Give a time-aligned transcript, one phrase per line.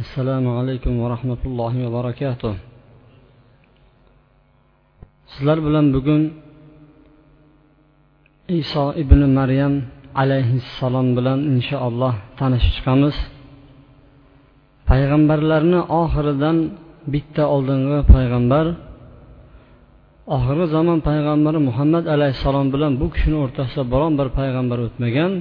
[0.00, 2.54] Assalomu alaykum va rahmatullohi va barakatuh.
[5.32, 6.22] Sizlar bilan bugun
[8.60, 9.74] iso ibn maryam
[10.22, 13.16] alayhissalom bilan inshaalloh tanishib chiqamiz.
[14.88, 16.56] Payg'ambarlarni oxiridan
[17.12, 18.66] bitta oldingi payg'ambar.
[20.36, 25.32] Oxirgi zamon payg'ambari muhammad alayhissalom bilan bu kishini o'rtasida biron bir payg'ambar o'tmagan.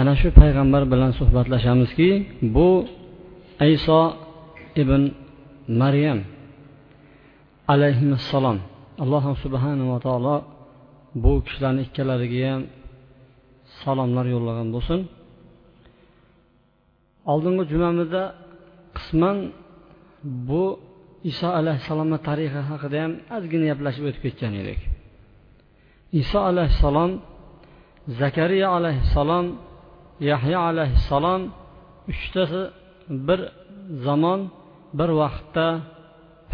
[0.00, 2.10] Ana shu payg'ambar bilan suhbatlashamizki
[2.56, 2.68] bu
[3.64, 4.00] iso
[4.82, 5.02] ibn
[5.82, 6.20] maryam
[7.72, 8.58] alayhissalom
[9.02, 10.36] alloh subhanava taolo
[11.22, 12.62] bu kishilarni ikkalariga ham
[13.80, 15.00] salomlar yo'llagan bo'lsin.
[17.32, 18.22] Oldingi jumamizda
[18.96, 19.36] qisman
[20.48, 20.64] bu
[21.30, 24.80] iso alayhissalomni tarixi haqida ham ozgina gaplashib o'tib ketgan edik.
[26.22, 27.10] Iso alayhissalom
[28.20, 29.46] zakariya alayhissalom
[30.30, 31.42] yahyo alayhissalom
[32.12, 32.62] uchtasi
[33.26, 33.40] bir
[34.06, 34.40] zamon
[34.98, 35.66] bir vaqtda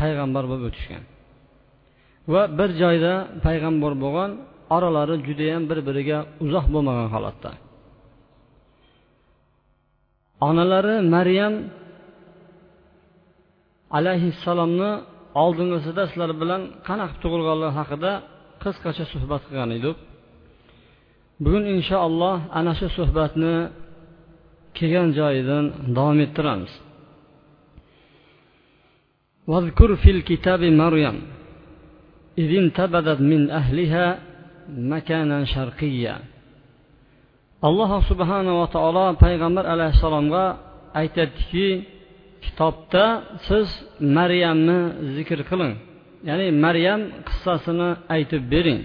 [0.01, 1.03] payg'ambar bo'lib o'tishgan.
[2.33, 3.13] Va bir joyda
[3.47, 4.31] payg'ambar bo'lgan
[4.77, 7.51] oralari judayam bir biriga uzoq bo'lmagan holatda.
[10.49, 11.55] Onalari maryam
[13.99, 14.91] alayhissalomni
[15.43, 18.13] oldingisida sizlar bilan qanaqa tug'ilganligi haqida
[18.63, 19.97] qisqacha suhbat qilgan edik
[21.45, 23.55] bugun inshaalloh ana shu suhbatni
[24.78, 26.74] kelgan joyidan davom ettiramiz
[29.52, 31.18] واذكر في الكتاب مريم
[32.38, 34.06] إذ انتبذت من أهلها
[34.94, 36.16] مكانا شرقيا
[37.68, 40.44] alloh subhanava taolo payg'ambar alayhissalomga
[41.02, 41.68] aytyaptiki
[42.44, 43.06] kitobda
[43.48, 43.68] siz
[44.18, 44.80] maryamni
[45.16, 45.74] zikr qiling
[46.30, 48.82] ya'ni maryam qissasini aytib bering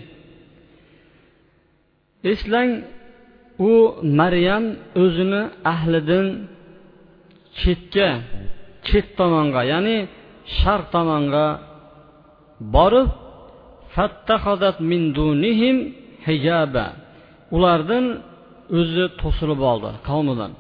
[2.33, 2.71] eslang
[3.70, 3.72] u
[4.20, 4.64] maryam
[5.04, 5.42] o'zini
[5.74, 6.28] ahlidan
[7.60, 8.10] chetga
[8.88, 9.98] chet tomonga ya'ni
[10.60, 11.48] sharq tomonga
[12.76, 13.10] borib
[14.92, 15.78] min dunihim
[16.28, 16.86] hijaba
[17.56, 18.06] ulardan
[18.80, 20.52] o'zi to'silib oldi qavmidan.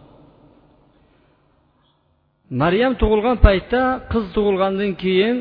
[2.61, 3.81] Maryam tug'ilgan paytda
[4.11, 5.37] qiz tug'ilgandan keyin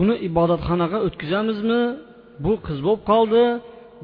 [0.00, 1.82] uni ibodatxonaga o'tkazamizmi?
[2.44, 3.44] Bu qiz bo'lib qoldi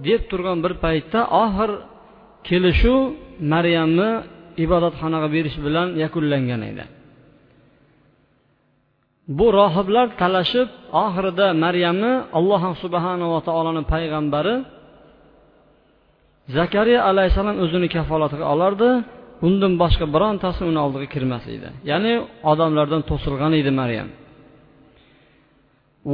[0.06, 1.70] deb turgan bir paytda oxir
[2.48, 3.00] kelishuv
[3.52, 4.10] maryamni
[4.64, 6.84] ibodatxonaga berish bilan yakunlangan edi.
[9.38, 10.68] Bu rohiblar talashib
[11.04, 14.54] oxirida maryamni alloh subhanava taoloni payg'ambari
[16.56, 18.90] zakariya alayhissalom o'zini kafolatiga olardi
[19.46, 21.68] undan boshqa birontasi uni oldiga kirmas edi.
[21.90, 22.12] Ya'ni
[22.52, 24.08] odamlardan to'silgan edi maryam.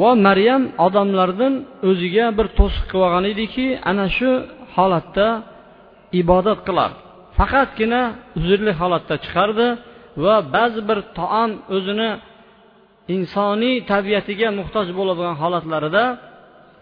[0.00, 1.55] Va maryam odamlardan
[1.88, 4.31] o'ziga bir to'siq qilib olgan ediki ana shu
[4.77, 5.27] holatda
[6.20, 6.91] ibodat qilar.
[7.38, 8.02] Faqatgina
[8.38, 9.69] uzrli holatda chiqardi
[10.24, 12.10] va ba'zi bir taom o'zini
[13.14, 16.04] insoniy tabiatiga muhtoj bo'ladigan holatlarida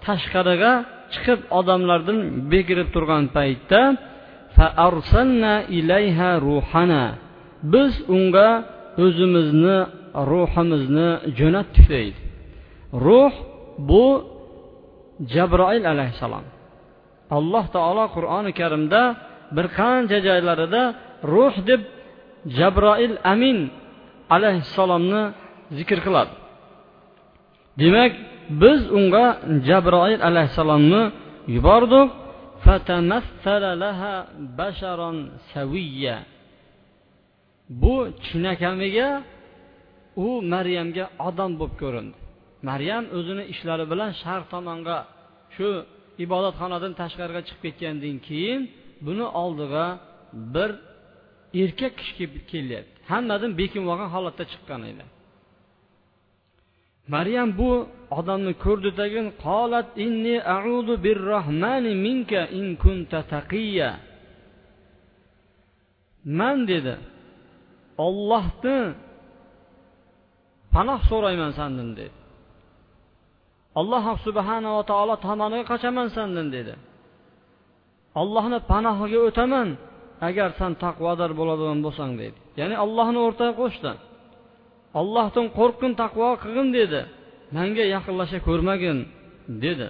[0.07, 0.73] tashqariga
[1.13, 2.19] chiqib odamlardan
[2.53, 3.81] bekirib turgan paytda
[7.73, 8.49] biz unga
[9.05, 9.79] o'zimizni
[10.31, 11.09] ruhimizni
[11.39, 12.21] jo'natdik deydi.
[13.07, 13.35] Ruh
[13.89, 14.07] bu
[15.35, 16.45] jabroil alayhissalom.
[17.39, 19.03] Alloh taolo qur'oni karimda
[19.57, 20.83] bir qancha joylarida
[21.33, 21.81] ruh deb
[22.59, 23.59] jabroil amin
[24.37, 25.23] alayhissalomni
[25.79, 26.35] zikr qiladi.
[27.81, 28.13] Demak
[28.63, 29.27] biz unga
[29.69, 31.03] jabroil alayhissalomni
[31.57, 32.09] yubordik.
[37.83, 37.95] Bu
[38.27, 39.09] chinakamiga
[40.25, 42.17] u maryamga odam bo'lib ko'rindi.
[42.69, 44.99] Maryam o'zini ishlari bilan sharq tomonga
[45.57, 45.69] shu
[46.25, 48.61] ibodatxonadan tashqariga chiqib ketgandan keyin
[49.07, 49.87] buni oldiga
[50.55, 50.71] bir
[51.63, 52.97] erkak kishi kelib kelyapti.
[53.13, 55.05] Hammadan bekinib olgan holatda chiqqan edi.
[57.15, 57.71] Maryam bu
[58.19, 63.91] odamni ko'rdi tagin qolat inni a'udu birrohmani minka in kunta taqiya
[66.39, 66.95] man dedi
[68.07, 68.79] ollohni
[70.75, 72.26] panoh so'rayman sandan dedi.
[73.81, 76.75] Alloh subhanava taolo tomoniga qochaman sandan dedi.
[78.21, 79.69] Allohni panohiga o'taman
[80.29, 82.37] agar san taqvodor bo'ladigan bo'lsang dedi.
[82.61, 83.93] Ya'ni allohni o'rtaga qo'shdi.
[85.01, 87.01] Ollohdan qo'rqqin taqvo qilgin dedi.
[87.57, 88.99] Manga yaqinlasha ko'rmagin
[89.65, 89.89] dedi.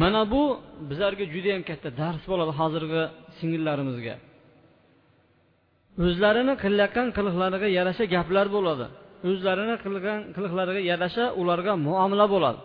[0.00, 0.42] Mana bu
[0.88, 3.02] bizlarga judayam katta dars bo'ladi hozirgi
[3.38, 4.14] singillarimizga.
[6.04, 8.86] O'zlarini qilayotgan qiliqlariga yarasha gaplar bo'ladi.
[9.28, 12.60] O'zlarini qilgan qiliqlariga yarasha ularga muomala bo'ladi.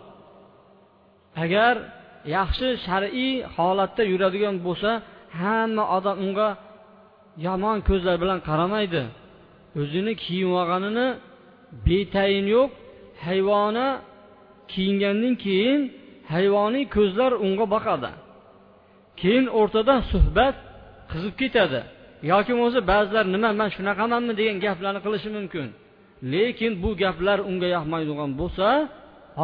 [1.44, 1.74] Agar
[2.36, 4.90] yaxshi shar'iy holatda yuradigan bo'lsa
[5.40, 6.48] hamma odam unga
[7.46, 9.02] yomon ko'zlar bilan qaramaydi.
[9.80, 11.06] O'zini kiyib olganini
[11.86, 12.70] betayin yo'q.
[13.26, 13.86] Hayvona
[14.72, 15.80] kiyingandan keyin
[16.32, 18.10] hayvoniy ko'zlar unga boqadi.
[19.20, 20.56] Keyin o'rtada suhbat
[21.10, 21.80] qizib ketadi.
[22.32, 24.32] Yoki bo'lmasa ba'zilar nima man shunaqamanmi?
[24.40, 25.68] degan gaplarni qilishi mumkin.
[26.22, 28.68] Lekin bu gaplar unga yoqmaydigan bo'lsa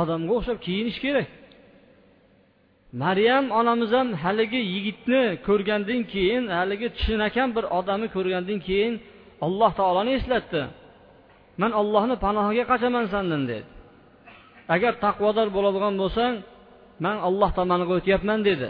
[0.01, 1.29] odamga o'xshab kiyinish kerak.
[3.03, 8.95] Maryam onamiz ham haligi yigitni ko'rgandan keyin haligi chinakam bir odamni ko'rgandan keyin
[9.47, 10.63] alloh taoloni eslatdi.
[11.61, 13.65] Man ollohni panohiga qachaman sandan dedi.
[14.75, 16.35] Agar taqvodor bo'ladigan bo'lsang
[17.05, 18.69] man olloh tomoniga o'tyapman dedi.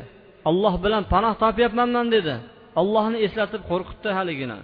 [0.50, 2.34] Olloh bilan panoh topyapman man dedi.
[2.80, 4.58] Ollohni eslatib qo'rqitdi haligini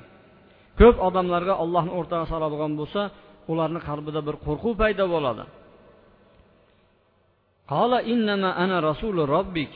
[0.80, 3.00] ko'p odamlarga ollohni o'rtaga soladigan bo'lsa
[3.50, 5.44] ularni qalbida bir qo'rquv paydo bo'ladi.
[7.72, 9.72] Qola innama ana rasuli robbik.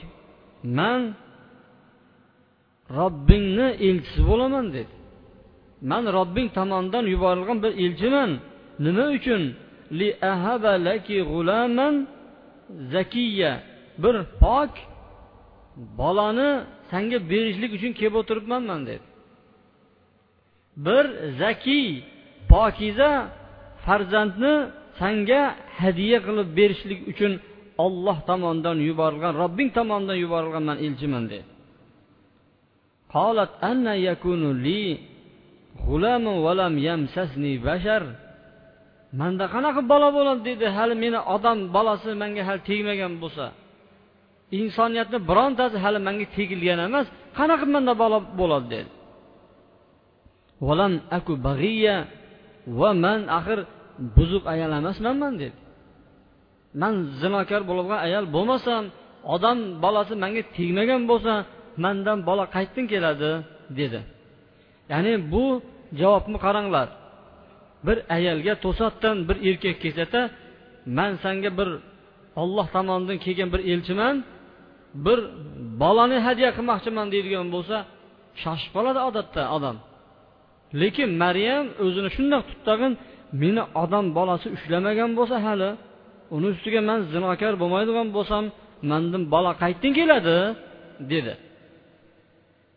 [0.79, 1.03] Man
[2.99, 4.93] robbingni elchisi bo'laman dedi.
[5.91, 8.31] Man robbing tomonidan yuborilgan bir elchiman.
[8.85, 9.43] Nima uchun?
[9.99, 11.95] Li ahaba laki g'ulaman
[12.95, 13.53] zakiya.
[14.03, 14.73] Bir pok
[16.01, 16.51] bolani
[16.91, 19.05] sanga berishlik uchun kelib o'tiribmanman dedi.
[20.87, 21.05] Bir
[21.43, 21.89] zakiy
[22.53, 23.11] pokiza
[23.86, 24.54] farzandni
[25.00, 25.42] sanga
[25.82, 27.32] hadya qilib berishlik uchun
[27.86, 31.46] olloh tomonidan yuborilgan robbing tomonidan yuborilgan man elchiman dedi
[33.16, 34.84] قالت أن يكون لي
[35.88, 38.04] غلام ولم يمسسني بشر
[39.20, 43.46] manda qanaqa bola bo'ladi dedi hali meni odam bolasi manga hali tegmagan bo'lsa
[44.60, 47.06] insoniyatni birontasi hali manga tegilgan emas
[47.38, 48.90] qanaqa manda bola bo'ladi dedi
[51.18, 51.96] aku bag'iya
[52.67, 53.59] Va man axir
[54.17, 55.57] buzuq ayol emasmanman dedi.
[56.81, 58.83] Man zinokor bo'lgan ayol bo'lmasam
[59.35, 61.35] odam bolasi manga tegmagan bo'lsa
[61.85, 63.31] mandan bola qayerdan keladi
[63.79, 64.01] dedi.
[64.93, 65.45] Ya'ni bu
[66.01, 66.89] javobni qaranglar.
[67.87, 70.21] Bir ayolga to'satdan bir erkak kelsada
[70.99, 71.69] man sanga bir
[72.43, 74.17] olloh tomonidan kelgan bir elchiman
[75.05, 75.19] bir
[75.83, 77.77] bolani hadya qilmoqchiman deydigan bo'lsa
[78.43, 79.77] shoshib qoladi odatda odam.
[80.81, 82.93] Lekin maryam o'zini shundoq tutdag'in
[83.43, 85.71] meni odam bolasi ushlamagan bo'lsa hali
[86.37, 88.45] uni ustiga man zinokor bo'lmaydigan bo'lsam
[88.91, 90.39] mandan bola qayerdan keladi
[91.13, 91.35] dedi.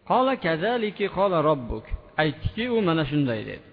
[0.10, 1.86] Qola kazaliki qola robbuk
[2.22, 3.66] aytdiki u mana shunday dedi.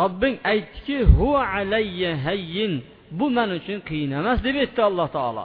[0.00, 2.72] Robbing aytdiki huva alayya hayyin
[3.18, 5.44] bu man uchun qiyin emas deb aytdi alloh taolo.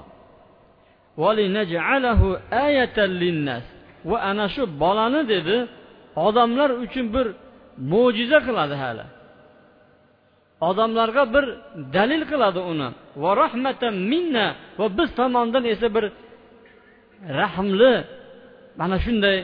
[4.10, 5.58] Va ana shu bolani dedi
[6.28, 7.28] odamlar uchun bir
[7.92, 9.06] mo'jiza qiladi hali.
[10.70, 11.46] Odamlarga bir
[11.96, 12.90] dalil qiladi uni.
[13.22, 14.48] Va rahmatan minna.
[14.80, 16.06] Va biz tomonidan esa bir
[17.40, 17.94] rahmli
[18.80, 19.38] mana shunday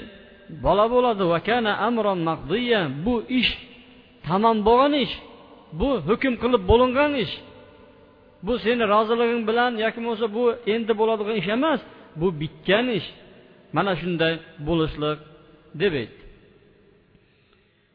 [0.66, 1.24] bola bo'ladi.
[1.34, 2.82] Va kana amron maqdiya.
[3.06, 3.52] Bu ish
[4.28, 5.16] tamom bo'lgan ish.
[5.80, 7.34] Bu hukm qilib bo'lingan ish.
[8.46, 11.80] Bu seni roziliging bilan yoki bo'lmasa bu endi bo'ladigan ish emas.
[12.20, 13.08] Bu bitgan ish.
[13.76, 14.34] Mana shunday
[14.68, 15.18] bo'lishliq
[15.82, 16.21] deb aytdi.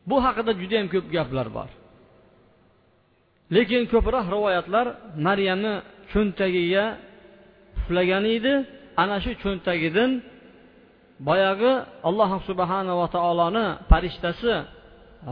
[0.09, 1.71] Bu haqida juda yam ko'p gaplar bor.
[3.55, 4.87] Lekin ko'proq rivoyatlar
[5.27, 5.75] maryamni
[6.13, 6.85] cho'ntagiga
[7.75, 8.55] puflagan edi.
[9.03, 10.11] Ana shu cho'ntagidan
[11.29, 11.73] boyagi
[12.09, 14.55] alloh subhanava taoloni farishtasi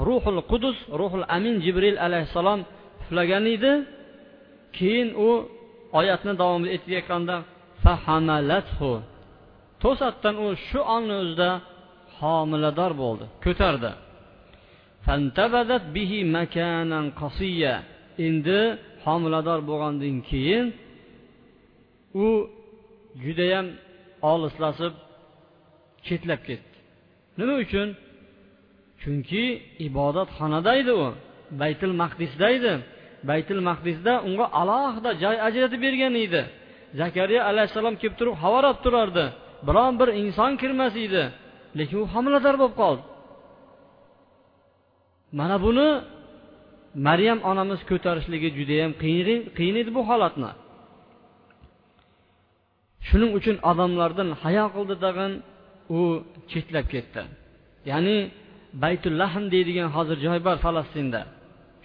[0.08, 2.60] ruhul qudus ruhul amin jibril alayhissalom
[3.00, 3.72] puflagan edi.
[4.76, 5.28] Keyin u
[5.98, 7.36] oyatni davomida aytayotganda
[9.82, 11.50] to'satdan u shu onni o'zida
[12.18, 13.90] homilador bo'ldi ko'tardi.
[18.26, 18.60] Endi
[19.04, 20.66] homilador bo'lgandan keyin
[22.24, 22.26] u
[23.24, 23.66] judayam
[24.32, 24.94] olislashib
[26.06, 26.74] chetlab ketdi.
[27.38, 27.88] Nima uchun?
[29.02, 29.44] Chunki
[29.86, 31.06] ibodatxonada edi u
[31.62, 32.72] baytul maqdisda edi.
[33.30, 36.42] Baytul maqdisda unga alohida joy ajratib bergan edi.
[37.00, 39.24] Zakariya alayhissalom kelib turib havorab turardi.
[39.68, 41.24] Biron bir inson kirmas edi.
[41.78, 43.02] Lekin u homilador bo'lib qoldi.
[45.38, 45.88] Mana buni
[47.06, 48.92] maryam onamiz ko'tarishligi judayam
[49.58, 50.50] qiyin edi bu holatni.
[53.08, 55.32] Shuning uchun odamlardan hayo qildi tag'in
[55.98, 56.00] u
[56.52, 57.22] chetlab ketdi.
[57.90, 58.16] Ya'ni
[58.82, 61.20] baytul lahm deydigan hozir joy bor falastinda.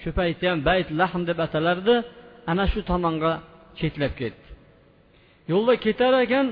[0.02, 1.96] Shu paytda ham bayt lahm deb atalardi
[2.52, 3.34] ana shu tomonga
[3.80, 4.48] chetlab ketdi.
[5.52, 6.48] Yo'lda ketar ekan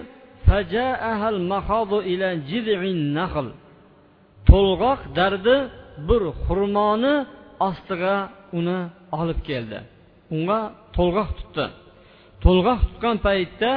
[4.49, 5.55] to'lg'oq dardi
[6.07, 7.15] bir xurmoni
[7.67, 8.15] ostiga
[8.59, 8.79] uni
[9.19, 9.79] olib keldi.
[10.35, 10.59] Unga
[10.95, 11.65] to'lg'oq tutdi.
[12.43, 13.71] To'lg'oq tutgan paytda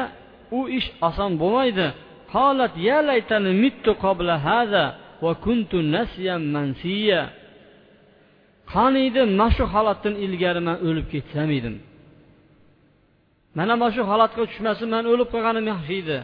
[0.59, 1.87] u ish oson bo'lmaydi.
[2.35, 4.85] Holat ya laytani mittu qobla hada
[5.25, 7.23] va kuntu nasiyan mansiya.
[8.73, 11.77] Qaniydi mana shu holatdan ilgari man o'lib ketsam edim.
[13.59, 16.19] Mana mana shu holatga tushmasam man o'lib qolganim yaxshi edi.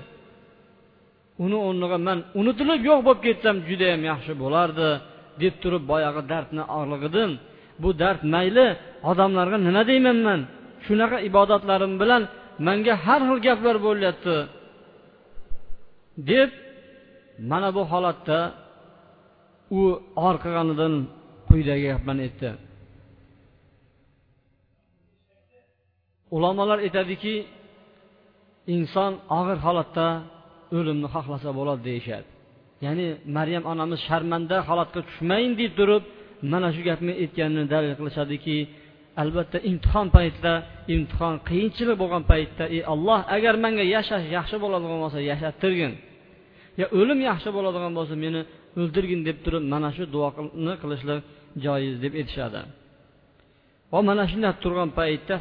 [1.44, 4.88] Uni o'rniga man unutilib yo'q bo'lib ketsam judayam yaxshi bo'lardi.
[5.42, 7.30] Deb turib boyagi dardni og'lig'idim
[7.82, 8.66] bu dard mayli
[9.10, 10.40] odamlarga nima deyman man
[10.86, 12.22] shunaqa ibodatlarim bilan
[12.66, 14.36] manga har xil gaplar bo'lyapti.
[16.30, 16.50] Deb
[17.50, 18.38] mana bu holatda
[19.78, 19.82] u
[20.26, 20.94] or qilganidan
[21.48, 22.50] quyidagi gaplarni aytdi.
[26.36, 27.34] Ulamolar aytadiki
[28.74, 30.06] inson og'ir holatda
[30.76, 32.28] o'limni xohlasa bo'ladi deyishadi.
[32.84, 33.06] Ya'ni
[33.36, 36.02] maryam onamiz sharmanda holatga tushmayin deb turib
[36.52, 38.56] mana shu gapni aytganini dalil qilishadiki
[39.22, 40.52] albatta imtihon paytida
[40.94, 45.92] imtihon qiyinchilik bo'lgan paytda ey olloh agar manga yashash yaxshi bo'ladigan bo'lsa yashattirgin.
[46.80, 48.40] Yo o'lim yaxshi bo'ladigan bo'lsa meni
[48.80, 51.20] o'ldirgin deb turib mana shu duoni qilishlik
[51.64, 52.60] joiz deb aytishadi.
[53.92, 55.36] Va mana shunday turgan paytda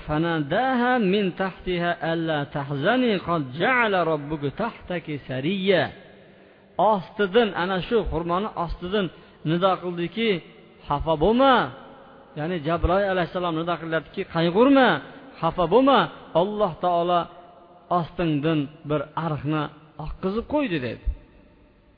[1.13, 5.83] min tahtiha alla tahzani qad ja'ala robbuka tahtaki sariya.
[6.91, 9.05] Ostidan ana shu xurmoni ostidan
[9.49, 10.29] nido qildiki
[10.87, 11.55] xafa bo'lma.
[12.39, 14.89] Ya'ni jabroil alayhissalom nido qilyaptiki qayg'urma
[15.41, 15.99] xafa bo'lma.
[16.41, 17.19] Alloh taolo
[17.99, 19.63] ostingdan bir ariqni
[20.05, 21.03] oqqizib qo'ydi dedi.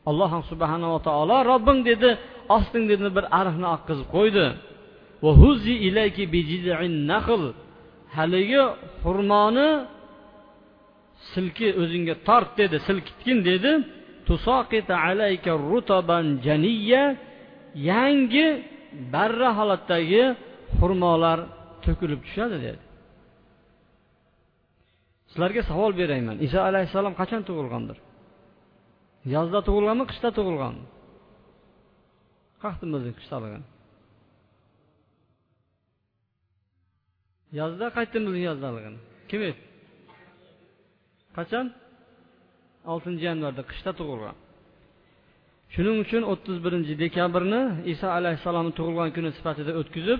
[0.10, 2.10] Alloh subhanava taolo robbing dedi
[2.57, 4.46] ostingdan bir ariqni oqqizib qo'ydi.
[8.17, 8.63] Haligi
[9.03, 9.69] xurmoni
[11.31, 13.72] silki o'zingga tort dedi silkitgin dedi.
[17.89, 18.48] Yangi
[19.13, 20.24] barra holatdagi
[20.77, 21.39] xurmolar
[21.86, 22.84] to'kilib tushadi dedi.
[25.31, 26.38] Sizlarga savol berayman.
[26.48, 27.98] Iso alayhissalom qachon tug'ilgandir?
[29.36, 30.86] Yozda tug'ilganmi qishda tug'ilganmi?
[32.62, 33.67] Qayerdan bilding qishdaligini
[37.60, 39.63] yozda qayerdan bilding yozdaligini kim aytdi
[41.38, 41.65] qachon?
[42.94, 44.36] Oltinchi yanvarda qishda tug'ilgan.
[45.74, 47.62] Shuning uchun o'ttiz birinchi dekabrni
[47.94, 50.20] iso alayhissalomni tug'ilgan kuni sifatida o'tkazib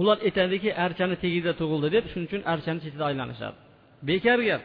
[0.00, 3.56] ular aytadiki archani tagida tug'ildi deb shuning uchun archani chetida aylanishadi.
[4.08, 4.62] Bekor gap.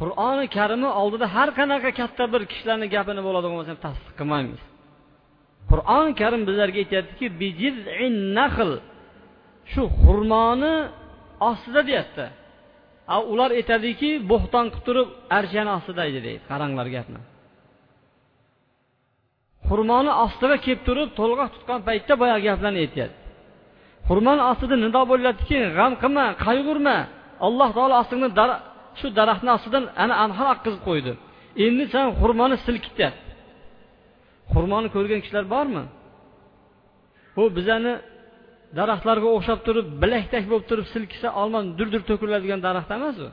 [0.00, 4.62] Qur'oni karimni oldida har qanaqa katta bir kishilarni gapini bo'ladigan bo'lsa tasdiq qilmaymiz.
[5.70, 7.26] Qur'oni karim bizlarga aytyaptiki
[9.72, 10.74] shu xurmoni
[11.50, 12.24] ostida deyapti.
[13.32, 17.20] Ular aytadiki bo'xton qilib turib arshani ostida edi deydi qaranglar gapni.
[19.68, 23.20] Xurmoni ostiga kelib turib to'lg'oq tutgan paytda boyagi gaplarni aytyapti.
[24.08, 26.96] Xurmoni ostida nido bo'lyaptiki g'am qilma qayg'urma.
[27.46, 28.44] Alloh taolo ostingda
[28.98, 31.12] shu daraxtni ostidan ana anhor oqqizib qo'ydi.
[31.64, 33.32] Endi san xurmoni silkityapti
[34.52, 35.84] xurmoni ko'rgan kishilar bormi?
[37.36, 37.92] Bu bizani
[38.78, 43.28] daraxtlarga o'xshab turib bilakdak bo'lib turib silkisa olmon dur dur to'kiladigan daraxt emas u.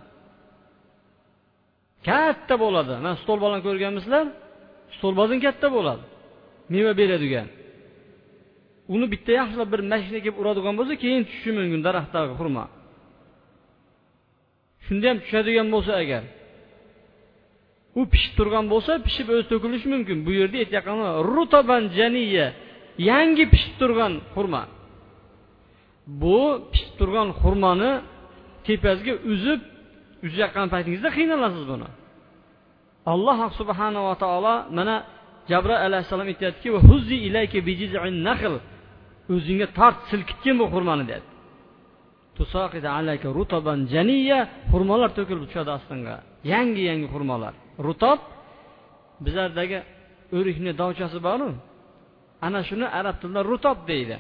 [2.08, 2.94] Katta bo'ladi.
[3.04, 4.26] Mana stolbolani ko'rganmisizlar
[4.96, 6.04] stolbozin katta bo'ladi.
[6.74, 7.48] Meva beradigan.
[8.94, 12.66] Uni bitta yaxshilab bir mashina kelib uradigan bo'lsa keyin tushishi mumkin daraxtdagi xurmo.
[14.86, 16.24] Shunda ham tushadigan bo'lsa agar
[18.00, 20.18] u pishib turgan bo'lsa pishib o'zi to'kilishi mumkin.
[20.26, 22.48] Bu yerda aytayotgani rutoban janiya
[23.10, 24.64] yangi pishib turgan xurmo.
[26.22, 26.40] Bu
[26.72, 27.92] pishib turgan xurmoni
[28.68, 29.62] tepasiga uzib
[30.26, 31.88] uzayotgan paytingizda qiynalasiz buni.
[33.14, 34.96] Alloh subhanava taolo mana
[35.52, 36.70] jabroil alayhissalom aytyaptiki
[39.36, 41.34] o'zingga tort silkitgin bu xurmoni deyapti
[44.72, 46.16] xurmolar to'kilib tushadi ostinga
[46.54, 47.54] yangi yangi xurmolar
[47.88, 48.20] rutob
[49.26, 49.80] bizlardagi
[50.38, 51.50] o'rikni dovchasi boru
[52.48, 54.18] ana shuni arab tilida rutob deydi.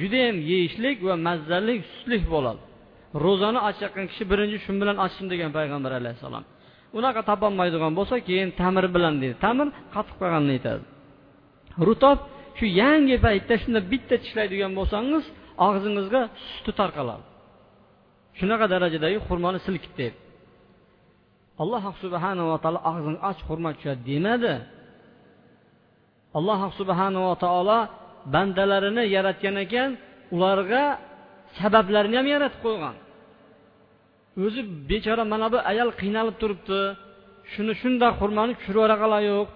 [0.00, 2.62] Judayam yeyishlik va mazzali sutlik bo'ladi.
[3.24, 6.44] Ro'zani ochayotgan kishi birinchi shu bilan ochsin degan payg'ambar alayhissalom.
[6.98, 9.36] Unaqa topolmaydigan bo'lsa keyin tamir bilan deydi.
[9.46, 10.82] Tamir qatib qolganini aytadi.
[11.86, 12.18] Rutob
[12.58, 15.24] shu yangi paytda shunda bitta tishlaydigan bo'lsangiz
[15.66, 16.22] og'zingizga
[16.54, 17.24] suti tarqaladi.
[18.38, 20.18] Shunaqa darajadagi xurmoni silkit deydi
[21.62, 24.54] alloh subhanava taolo og'zing och xurmo tushadi demadi.
[26.38, 27.78] Alloh subhanava taolo
[28.34, 29.90] bandalarini yaratgan ekan
[30.34, 30.82] ularga
[31.58, 32.96] sabablarni ham yaratib qo'ygan.
[34.44, 34.60] O'zi
[34.90, 36.80] bechora mana bu ayol qiynalib turibdi.
[37.52, 39.46] Shuni shundoq xurmoni tushirib yo'q.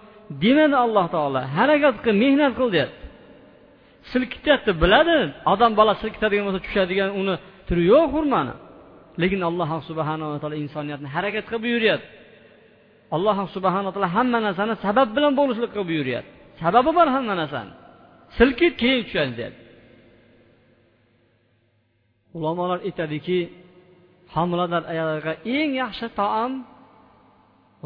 [0.43, 3.05] Demadi alloh taolo harakat qil mehnat qil deyapti
[4.13, 5.19] silkityapti biladi.
[5.53, 7.35] Odam bola silkitadigan bo'lsa tushadigan uni
[7.69, 8.55] turi yo'q xurmani
[9.23, 12.09] lekin alloh subhanava taolo insoniyatni harakat qilib buyuryapti.
[13.17, 16.31] Alloh subhanaa taolo hamma narsani sabab bilan bo'lishlikqa buyuryapti.
[16.63, 17.73] Sababi bor hamma narsani.
[18.39, 19.67] Silkib keyin tushadi deyapti
[22.37, 23.39] ulamolar aytadiki
[24.35, 26.53] homilador ayollarga eng yaxshi taom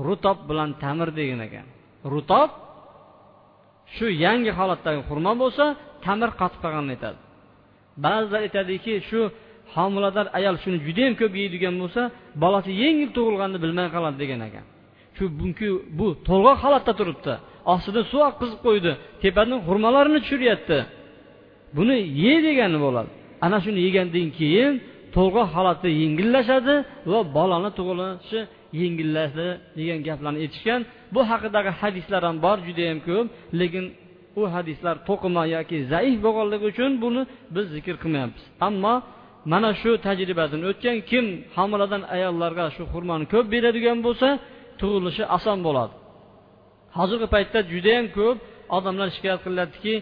[0.07, 1.67] rutob bilan tamir degan ekan.
[2.13, 2.51] Rutob
[3.95, 5.65] shu yangi holatdagi xurmo bo'lsa
[6.05, 7.19] tamir qotib qolganini aytadi.
[8.05, 9.21] Ba'zilar aytadiki shu
[9.75, 12.03] homilador ayol shuni judayam ko'p yeydigan bo'lsa
[12.43, 14.67] bolasi yengil tug'ilganini bilmay qoladi degan ekan.
[15.17, 15.69] Shu bunki
[15.99, 17.35] bu to'lg'oq holatda turibdi.
[17.73, 18.93] Ostidan suv oqqizib qo'ydi.
[19.23, 20.79] Tepadan xurmalarini tushiryapti.
[21.77, 23.11] Buni ye degani bo'ladi.
[23.47, 24.73] Ana shuni yegandan keyin
[25.17, 26.75] to'lg'oq holati yengillashadi
[27.11, 28.41] va bolani tug'ilishi
[28.81, 29.49] yengillashdi
[29.79, 30.81] degan gaplarni aytishgan.
[31.15, 33.27] Bu haqidagi hadislar ham bor judayam ko'p
[33.61, 33.85] lekin
[34.41, 37.23] u hadislar to'qima yoki zaif bo'lganligi uchun buni
[37.55, 38.45] biz zikr qilmayapmiz.
[38.69, 38.95] Ammo
[39.53, 41.27] mana shu tajribadan o'tgan kim
[41.57, 44.29] homiladan ayollarga shu xurmoni ko'p beradigan bo'lsa
[44.81, 45.95] tug'ilishi oson bo'ladi.
[46.99, 48.37] Hozirgi paytda judayam ko'p
[48.77, 49.95] odamlar shikoyat qilyaptiki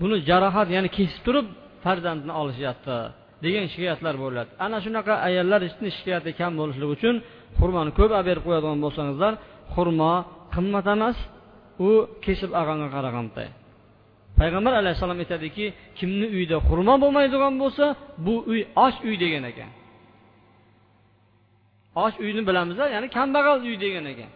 [0.00, 1.46] buni jarohat ya'ni kesib turib
[1.84, 2.96] farzandni olishyapti
[3.44, 4.50] degan shikoyatlar bo'ladi.
[4.64, 5.60] Ana shunaqa ayollar
[5.98, 7.14] shikoyati kam bo'lishligi uchun
[7.58, 9.32] xurmoni ko'p olib berib qo'yadigan bo'lsangizlar
[9.74, 10.12] xurmo
[10.54, 11.16] qimmat emas
[11.86, 11.90] u
[12.24, 13.44] kesib olganga qaraganda
[14.38, 15.66] payg'ambar alayhissalom aytadiki
[15.98, 17.84] kimni uyida xurmo bo'lmaydigan bo'lsa
[18.24, 19.70] bu uy och uy degan ekan.
[22.04, 24.30] Och uyni bilamiz ya'ni kambag'al uy degan ekan.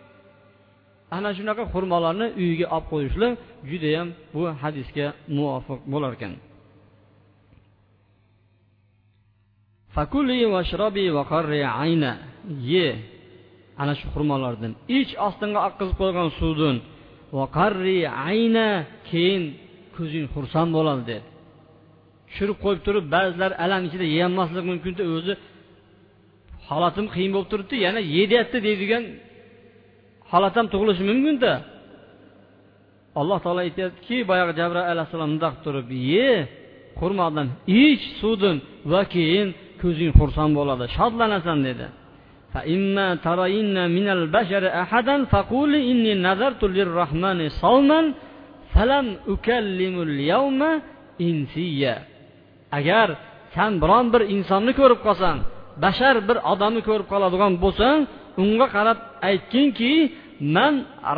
[1.17, 3.33] Ana shunaqa xurmolarni uyiga olib qo'yishlik
[3.71, 6.33] judayam bu hadisga muvofiq bo'lar ekan
[12.73, 12.89] ye
[13.83, 14.73] ana shu xurmolardan.
[14.99, 16.77] Ich ostinga oqqizib qo'ygan suvdan.
[18.31, 18.69] Ayna
[19.11, 19.43] keyin
[19.97, 21.27] ko'zing xursand bo'ladi dedi.
[22.29, 25.33] Tushirib qo'yib turib ba'zilar alam ichida yeyolmasligi mumkinda o'zi
[26.69, 29.05] holatim qiyin bo'lib turibdi yana yeyapti deydigan
[30.32, 31.54] holat ham tug'ilishi mumkinda
[33.22, 36.30] alloh taolo aytyaptiki boyagi jabroil alayhissalom mundoq turib ye
[37.00, 37.48] xurmodan
[37.86, 38.58] ich suvdan
[38.92, 39.48] va keyin
[39.82, 41.88] ko'zing xursand bo'ladi shodlanasan dedi
[42.54, 48.02] فإما ترين من البشر أحدا فقولي إني نذرت للرحمن صوما
[48.74, 50.62] فلم أكلم اليوم
[51.22, 51.96] إنسيا
[52.80, 53.08] agar
[53.56, 55.40] san biron bir insonni ko'rib qolsang
[55.85, 57.99] bashar bir odamni ko'rib qoladigan bo'lsang
[58.43, 58.99] unga qarab
[59.31, 59.93] aytginki
[60.57, 60.75] man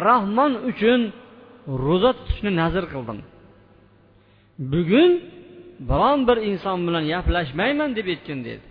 [0.07, 1.01] rahmon uchun
[1.87, 3.19] ro'za tutishni nazr qildim.
[4.73, 5.11] Bugun
[5.91, 8.65] biron bir inson bilan gaplashmayman deb aytgin dedi.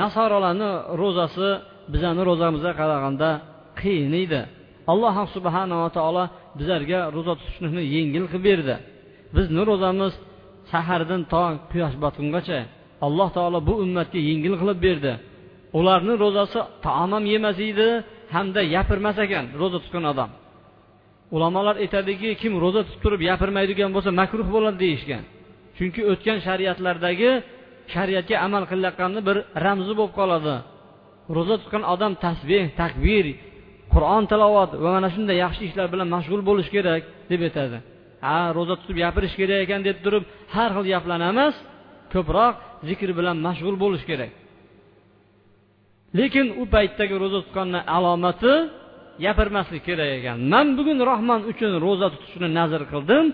[0.00, 1.48] Nasorolarni ro'zasi
[1.92, 3.30] bizani ro'zamizga qaraganda
[3.80, 4.40] qiyin edi.
[4.92, 6.24] Alloh subhanava taolo
[6.58, 8.74] bizlarga ro'za tutishni yengil qilib berdi.
[9.36, 10.12] Bizni ro'zamiz
[10.72, 12.60] sahardan to quyosh botgungacha.
[13.06, 15.12] Alloh taolo bu ummatga yengil qilib berdi.
[15.78, 17.88] Ularni ro'zasi taom ham yemas edi
[18.34, 20.30] hamda gapirmas ekan ro'za tutgan odam.
[21.36, 25.22] Ulamolar aytadiki kim ro'za tutib turib gapirmaydigan bo'lsa makruh bo'ladi deyishgan.
[25.76, 27.30] Chunki o'tgan shariatlardagi
[27.94, 30.54] shariatga amal qilayotganni bir ramzi bo'lib qoladi.
[31.36, 33.26] Ro'za tutgan odam tasbeh takbir
[33.94, 37.78] qur'on tilovat va mana shunday yaxshi ishlar bilan mashg'ul bo'lish kerak deb aytadi.
[38.26, 41.54] Ha ro'za tutib gapirish kerak ekan deb turib har xil gaplarni emas
[42.14, 42.54] ko'proq
[42.88, 44.32] zikr bilan mashg'ul bo'lish kerak.
[46.18, 48.54] Lekin u paytdagi ro'za tutganni alomati
[49.24, 50.38] gapirmaslik kerak ekan.
[50.52, 53.24] Man bugun rohman uchun ro'za tutishni nazr qildim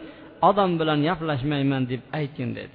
[0.48, 2.74] odam bilan gaplashmayman deb aytgin dedi.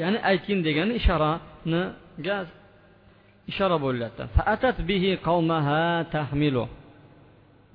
[0.00, 2.38] Ya'ni aytgin degani ishoraniga
[3.50, 4.22] ishora bo'lyapti.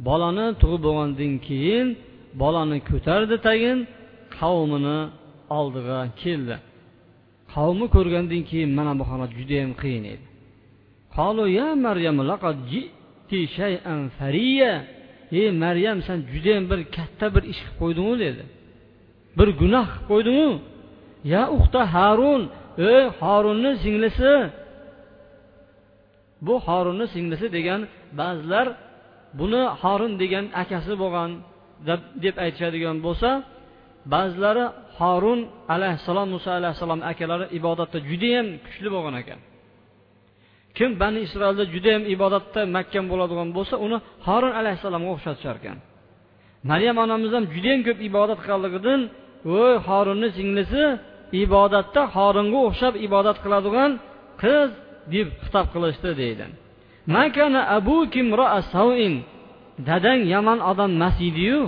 [0.07, 1.87] Bolani tug'ib bo'lgandan keyin
[2.41, 3.77] bolani ko'tardi tagin
[4.37, 4.99] qavmini
[5.57, 6.55] oldiga keldi.
[7.53, 10.25] Qavmi ko'rgandan keyin mana bu holat judayam qiyin edi.
[15.41, 18.43] Ey maryam san judayam bir katta bir ish qilib qo'ydingu dedi.
[19.37, 20.51] Bir gunoh qilib qo'ydingu
[21.33, 22.41] ya uxta harun
[22.91, 24.33] ey horunni singlisi.
[26.45, 27.81] Bu horunni singlisi degan
[28.19, 28.67] ba'zilar
[29.39, 31.29] buni horun degan akasi bo'lgan
[32.23, 33.29] deb aytishadigan bo'lsa
[34.13, 34.65] ba'zilari
[34.99, 35.39] horun
[35.75, 39.39] alayhissalom muso alayhissalom akalari ibodatda judayam kuchli bo'lgan ekan.
[40.77, 45.77] Kim bani isroilda judayam ibodatda mahkam bo'ladigan bo'lsa uni horun alayhissalomga o'xshatishar ekan.
[46.69, 49.01] Maryam onamiz ham judayam ko'p ibodat qilganligidan
[49.51, 50.83] voy horunni singlisi
[51.43, 53.91] ibodatda horunga o'xshab ibodat qiladigan
[54.41, 54.69] qiz
[55.13, 56.45] deb xitob qilishdi deydi.
[59.89, 61.59] Dadang yomon odam emas ediyu.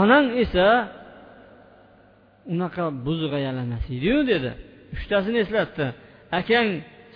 [0.00, 0.66] Onang esa
[2.52, 3.56] unaqa buzuq ayol
[3.96, 4.50] ediyu dedi.
[4.94, 5.86] Uchtasini eslatdi.
[6.38, 6.68] Akang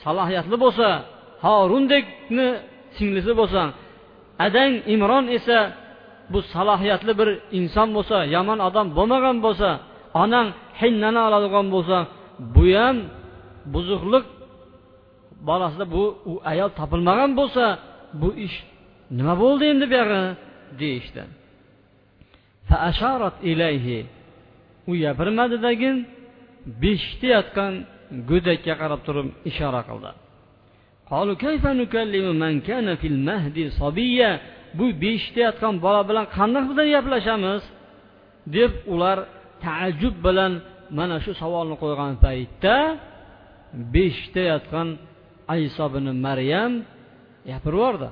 [0.02, 0.88] salohiyatli bo'lsa
[1.44, 2.48] horundekni
[2.96, 3.68] singlisi bo'lsang
[4.46, 5.58] adang imron esa
[6.32, 9.68] bu salohiyatli bir inson bo'lsa yomon odam bo'lmagan bo'lsa
[10.22, 10.48] onang
[10.80, 11.98] hinnani oladigan bo'lsa
[12.54, 12.96] bu ham
[13.74, 14.24] buzuqlik
[15.48, 17.64] borasida bu u ayol topilmagan bo'lsa
[18.20, 18.56] bu ish
[19.18, 20.22] nima bo'ldi endi buyog'i
[20.80, 21.22] deyishdi.
[24.90, 25.96] U gapirmadidagin
[26.82, 27.72] beshikda yotgan
[28.30, 30.10] go'dakka qarab turib ishora qildi.
[34.78, 37.62] Bu beshikda yotgan bola bilan qandoq bilan gaplashamiz?
[38.54, 39.18] deb ular
[39.64, 40.52] taajjub bilan
[40.98, 42.76] mana shu savolni qo'ygan paytda
[43.94, 44.88] beshikda yotgan
[45.66, 46.72] iso ibn maryam
[47.50, 48.08] gapirib yubordi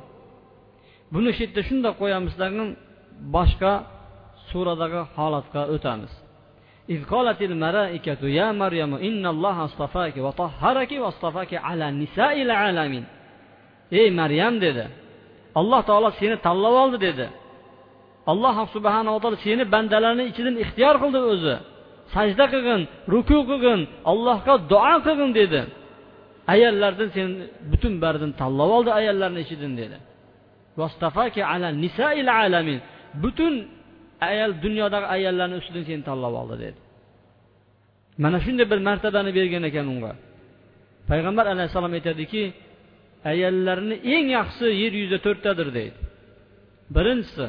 [1.12, 2.34] buni shu yerda shundoq qo'yamiz
[3.36, 3.72] boshqa
[4.50, 6.12] suradagi holatga o'tamiz.
[6.94, 13.04] Izqolatil maraikatu ya maryamu innalloha astafaki va tahharaki va astafaki ala nisail alamin.
[14.00, 14.84] Ey maryam dedi.
[15.60, 17.26] Alloh taolo seni tanlab oldi dedi.
[18.32, 21.56] Alloh subhanava taolo seni bandalarni ichidan ixtiyor qildi o'zi.
[22.14, 22.80] Sajda qilgin
[23.12, 23.80] ruku qilgin
[24.10, 25.60] allohga duo qilgin dedi.
[26.52, 27.28] Ayollardan sen
[27.70, 29.96] butun baridan tanlab oldi ayollarni ichidan dedi.
[31.54, 32.78] Ala nisail alamin.
[33.22, 33.54] Butun
[34.28, 36.78] ayol dunyodagi ayollarni ustidan seni tanlab oldi dedi.
[38.22, 40.12] Mana shunday bir martabani bergan ekan unga.
[41.10, 42.42] Payg'ambar alayhissalom aytadiki
[43.32, 45.98] ayollarni eng yaxshisi yer yuzida to'rttadir deydi
[46.96, 47.46] birinchisi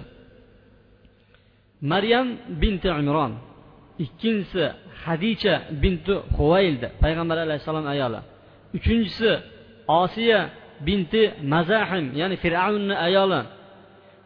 [1.91, 2.27] maryam
[2.61, 3.33] binti imron.
[4.05, 4.65] Ikkinchisi
[5.03, 8.19] hadicha binti huvayldi payg'ambar alayhissalom ayoli.
[8.77, 9.31] Uchinchisi
[10.01, 10.41] osiya
[10.87, 11.21] binti
[11.53, 13.41] mazahim ya'ni fir'avnni ayoli.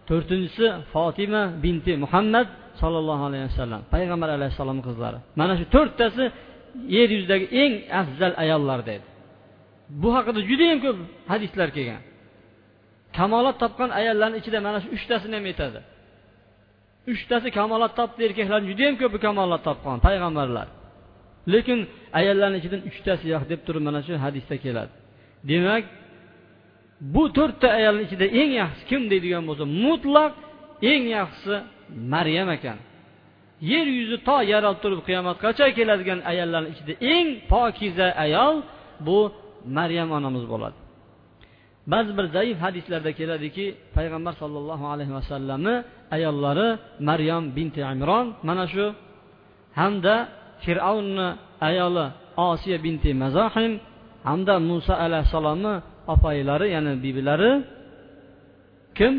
[0.09, 2.47] To'rtinchisi fotima binti muhammad
[2.81, 5.17] sollallohu alayhi vasallam payg'ambar alayhissalomni qizlari.
[5.39, 6.25] Mana shu to'rttasi
[6.95, 9.05] yer yuzidagi eng afzal ayollar dedi.
[10.01, 10.97] Bu haqida judayam ko'p
[11.31, 12.01] hadislar kelgan.
[13.17, 15.79] Kamolot topgan ayollarni ichida mana shu uchtasini ham aytadi.
[17.13, 20.67] Uchtasi kamolot topdi erkaklar judayam ko'pi kamolot topgan payg'ambarlar.
[21.53, 21.79] Lekin
[22.19, 24.93] ayollarni ichidan uchtasi yo'q deb turib mana shu hadisda keladi.
[25.49, 25.83] Demak
[27.13, 30.33] bu to'rtta ayolni ichida eng yaxshisi kim deydigan bo'lsa mutlaq
[30.91, 31.55] eng yaxshisi
[32.13, 32.77] maryam ekan.
[33.71, 38.55] Yer yuzi to yaralib turib qiyomatgacha keladigan ayollarni ichida eng pokiza ayol
[39.07, 39.19] bu
[39.77, 40.77] maryam onamiz bo'ladi.
[41.91, 45.75] Ba'zi bir zaif hadislarda keladiki payg'ambar sollallohu alayhi vasallamni
[46.15, 46.67] ayollari
[47.09, 48.85] maryam binti imron mana shu
[49.79, 50.15] hamda
[50.63, 51.27] fir'avnni
[51.69, 52.05] ayoli
[52.49, 53.71] osiya binti mazohim
[54.27, 55.73] hamda muso alayhissalomni
[56.13, 57.51] opalari ya'ni bibilari
[58.97, 59.13] kim?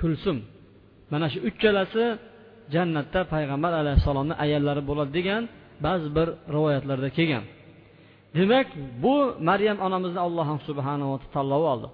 [0.00, 0.38] Kulsum.
[1.12, 2.04] Mana shu uchalasi
[2.74, 5.42] jannatda payg'ambar alayhissalomni ayollari bo'ladi degan
[5.86, 7.44] ba'zi bir rivoyatlarda kelgan.
[8.36, 8.66] Demak
[9.04, 9.14] bu
[9.48, 11.88] maryam onamizni alloh subhanava tanlab oldi.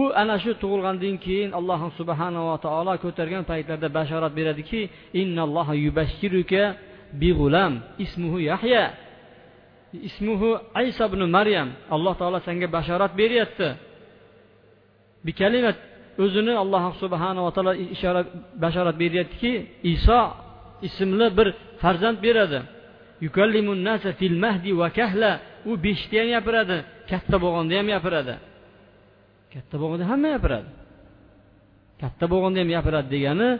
[0.00, 4.80] U ana shu tug'ilgandan keyin alloh subhanava taolo ko'targan paytlarda bashorat beradiki
[8.04, 8.84] ismuhu yahya.
[10.08, 10.48] Ismuhu
[10.80, 11.68] aysa ibn maryam.
[11.94, 13.68] Alloh taolo senga bashorat beryapti.
[16.24, 18.22] O'zini alloh subhanava taolo ishora
[18.64, 19.52] bashorat beryaptiki
[19.94, 20.20] iso
[20.88, 21.48] ismli bir
[21.82, 22.60] farzand beradi.
[24.20, 25.32] Fil mahdi va kahla.
[25.70, 26.76] U beshikda ham gapiradi
[27.10, 28.34] katta bo'lganda ham gapiradi.
[29.54, 30.68] Katta bo'lganda hamma gapiradi.
[32.02, 33.50] Katta bo'lganda ham gapiradi degani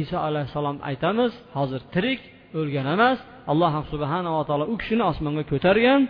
[0.00, 2.20] iso alayhissalom aytamiz hozir tirik.
[2.58, 3.18] O'lgan emas.
[3.52, 6.00] Alloh subhanava taolo u kishini osmonga ko'targan.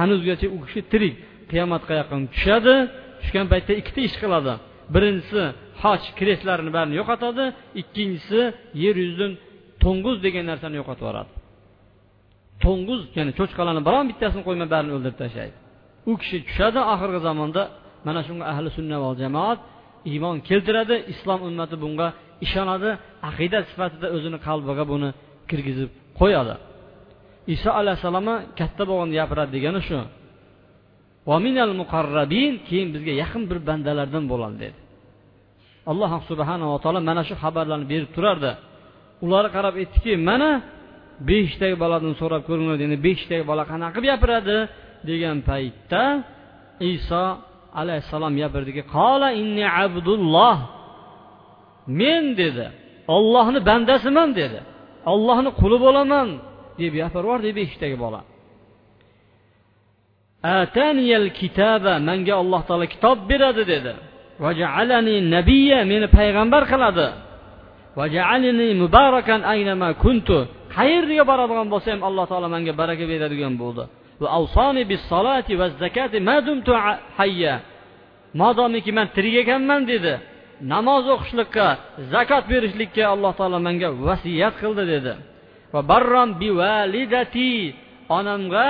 [0.00, 1.14] Hanuzgacha u kishi tirik
[1.50, 2.74] qiyomatga yaqin tushadi.
[3.20, 4.54] Tushgan paytda ikkita ish qiladi.
[4.94, 5.42] Birinchisi
[5.82, 7.44] hoj kreslarni barini yo'qotadi
[7.80, 8.40] ikkinchisi
[8.82, 9.32] yer yuzidan
[9.82, 11.30] to'ng'uz degan narsani yo'qotib yuboradi.
[12.64, 15.56] To'ng'uz ya'ni cho'chqalarni biron bittasini qo'ymay barini o'ldirib tashlaydi.
[16.10, 17.62] U kishi tushadi oxirgi zamonda
[18.06, 19.58] mana shunga ahli sunna va jamoat
[20.10, 22.08] iymon keltiradi islom ummati bunga
[22.46, 22.90] ishonadi
[23.28, 25.08] aqida sifatida o'zini qalbiga buni
[25.50, 26.54] kirgizib qo'yadi.
[27.54, 29.98] Iso alayhissalomni katta bo'lganda gapiradi degani shu.
[32.68, 34.78] Keyin bizga yaqin bir bandalardan bo'ladi dedi.
[35.90, 38.52] Alloh subhanava taolo mana shu xabarlarni berib turardi.
[39.24, 40.50] Ularga qarab aytdiki mana
[41.30, 44.58] beshtagi boladan so'rab ko'ringlar endi beshtagi bola qanaqa qilib gapiradi?
[45.10, 46.02] degan paytda
[46.92, 47.24] iso
[47.80, 50.56] alayhissalom gapirdiki qola inni abdulloh.
[52.00, 52.66] Men dedi.
[53.16, 54.60] Ollohni bandasiman dedi.
[55.12, 56.28] Ollohni quli bo'laman
[56.80, 58.20] deb yaparvor deb beshikdagi bola.
[60.62, 63.94] Ataniyal kitaba manga alloh taolo kitob beradi dedi.
[65.36, 67.08] Nabiyya meni payg'ambar qiladi.
[68.82, 70.38] Mubarakan aynama kuntu.
[70.76, 73.84] Qayerga boradigan bo'lsa ham alloh taolo menga baraka beradigan bo'ldi.
[74.22, 74.28] Va
[78.40, 80.14] modomiki man tirik ekanman dedi.
[80.72, 81.66] Namoz o'qishlikka
[82.12, 85.14] zakot berishlikka alloh taolo menga vasiyat qildi dedi.
[85.72, 87.52] Va barrom bivalidati
[88.18, 88.68] onamga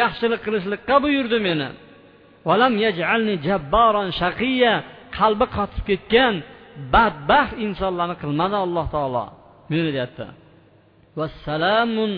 [0.00, 1.68] yaxshilik qilishlikka buyurdi meni.
[2.48, 4.74] Valam yaj'alni jabbaron shaqiya
[5.18, 6.34] qalbi qotib ketgan
[6.92, 9.24] badbaxt insonlarni qilmadi alloh taolo
[9.68, 10.26] buni deyapti.
[11.18, 12.12] Vassalamun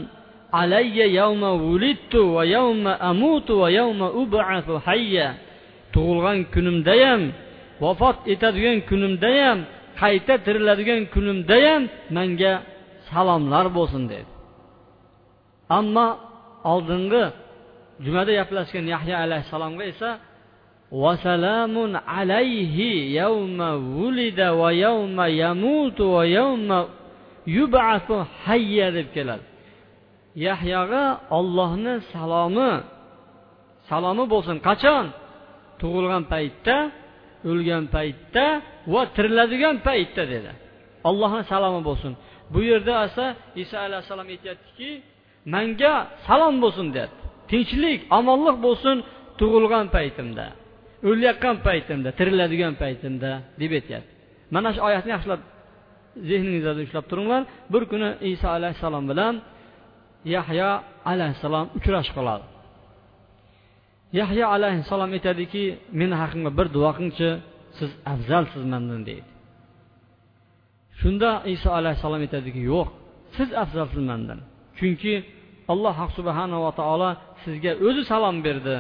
[0.61, 5.29] alayya yawma wulidtu va yawma amutu va yawma ub'atu hayya.
[5.93, 7.23] Tug'ilgan kunimda ham
[7.83, 9.59] vafot etadigan kunimdayam
[10.01, 11.83] qayta tiriladigan kunimdayam
[12.17, 12.53] menga
[13.09, 14.31] salomlar bo'lsin dedi.
[15.79, 16.09] Ammo
[16.73, 17.25] oldingi
[18.05, 20.11] jumada gaplashgan yahyo alayhissalomga esa
[21.03, 22.91] vasalamun alayhi
[23.21, 26.79] yawma vulida va yawma yamutu va yawma
[27.59, 28.15] yub'atu
[28.45, 29.47] hayya deb keladi.
[30.47, 31.05] Yahyoga
[31.39, 32.73] ollohni salomi
[33.89, 35.05] salomi bo'lsin qachon?
[35.81, 36.77] Tug'ilgan paytda
[37.51, 38.47] o'lgan paytda
[38.93, 40.51] va tiriladigan paytda dedi.
[41.09, 42.13] Allohni salomi bo'lsin.
[42.53, 43.25] Bu yerda esa
[43.63, 44.91] iso alayhissalom aytyaptiki
[45.55, 45.95] manga
[46.27, 47.25] salom bo'lsin deyapti.
[47.51, 48.97] Tinchlik omonlik bo'lsin
[49.41, 50.47] tug'ilgan paytimda
[51.09, 54.13] o'layotgan paytimda tiriladigan paytimda deb aytyapti
[54.55, 55.41] mana shu oyatni yaxshilab
[56.29, 57.43] zehningizda ushlab turinglar.
[57.73, 59.35] Bir kuni iso alayhissalom bilan
[60.35, 60.71] yahyo
[61.13, 62.45] alayhissalom uchrashib qoladi.
[64.21, 65.65] Yahyo alayhissalom aytadiki
[66.01, 67.29] meni haqqimga bir duo qilingchi
[67.79, 69.31] siz afzalsiz mandan deydi.
[71.01, 72.89] Shunda iso alayhissalom aytadiki yo'q
[73.37, 74.39] siz afzalsiz mandan.
[74.79, 75.15] Chunki
[75.73, 77.11] alloh subhanava taolo
[77.43, 78.77] sizga o'zi salom berdi.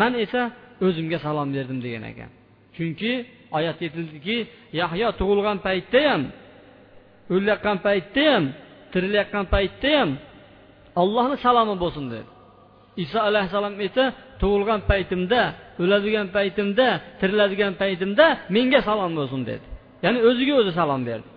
[0.00, 0.42] Man esa
[0.86, 2.30] o'zimga salom berdim degan ekan.
[2.76, 3.12] Chunki
[3.56, 4.36] oyatda aytildiki
[4.80, 6.22] yahyo tug'ilgan paytda ham
[7.34, 8.44] o'layotgan paytda ham
[8.92, 10.10] tirilayotgan paytda ham
[11.02, 12.28] allohni salomi bo'lsin dedi.
[13.02, 14.04] Iso alayhissalom aytdi
[14.40, 15.42] tug'ilgan paytimda
[15.82, 16.88] o'ladigan paytimda
[17.20, 18.26] tiriladigan paytimda
[18.56, 19.64] menga salom bo'lsin dedi.
[20.04, 21.28] Ya'ni o'ziga o'zi salom berdi.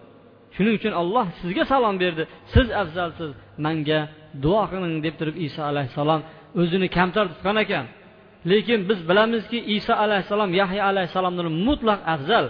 [0.56, 2.24] Shuning uchun alloh sizga salom berdi.
[2.54, 3.32] Siz afzalsiz
[3.66, 4.00] manga
[4.44, 6.22] duo qiling deb turib iso alayhissalom
[6.62, 7.86] o'zini kamtar tutgan ekan.
[8.52, 12.46] Lekin biz bilamizki iso alayhissalom yahyo alayhissalomdan mutlaq afzal.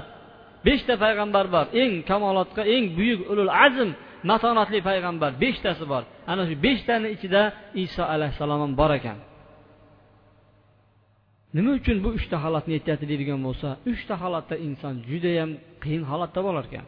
[0.65, 3.89] Beshta payg'ambar bor eng kamolotga eng buyuk ulul azm
[4.32, 6.03] matonatli payg'ambar beshtasi bor.
[6.32, 7.41] Ana shu beshtani ichida
[7.84, 9.17] iso alayhissalom ham bor ekan.
[11.56, 15.51] Nima uchun bu uchta holatni aytyapti deydigan bo'lsa uchta holatda inson judayam
[15.84, 16.86] qiyin holatda bo'lar ekan.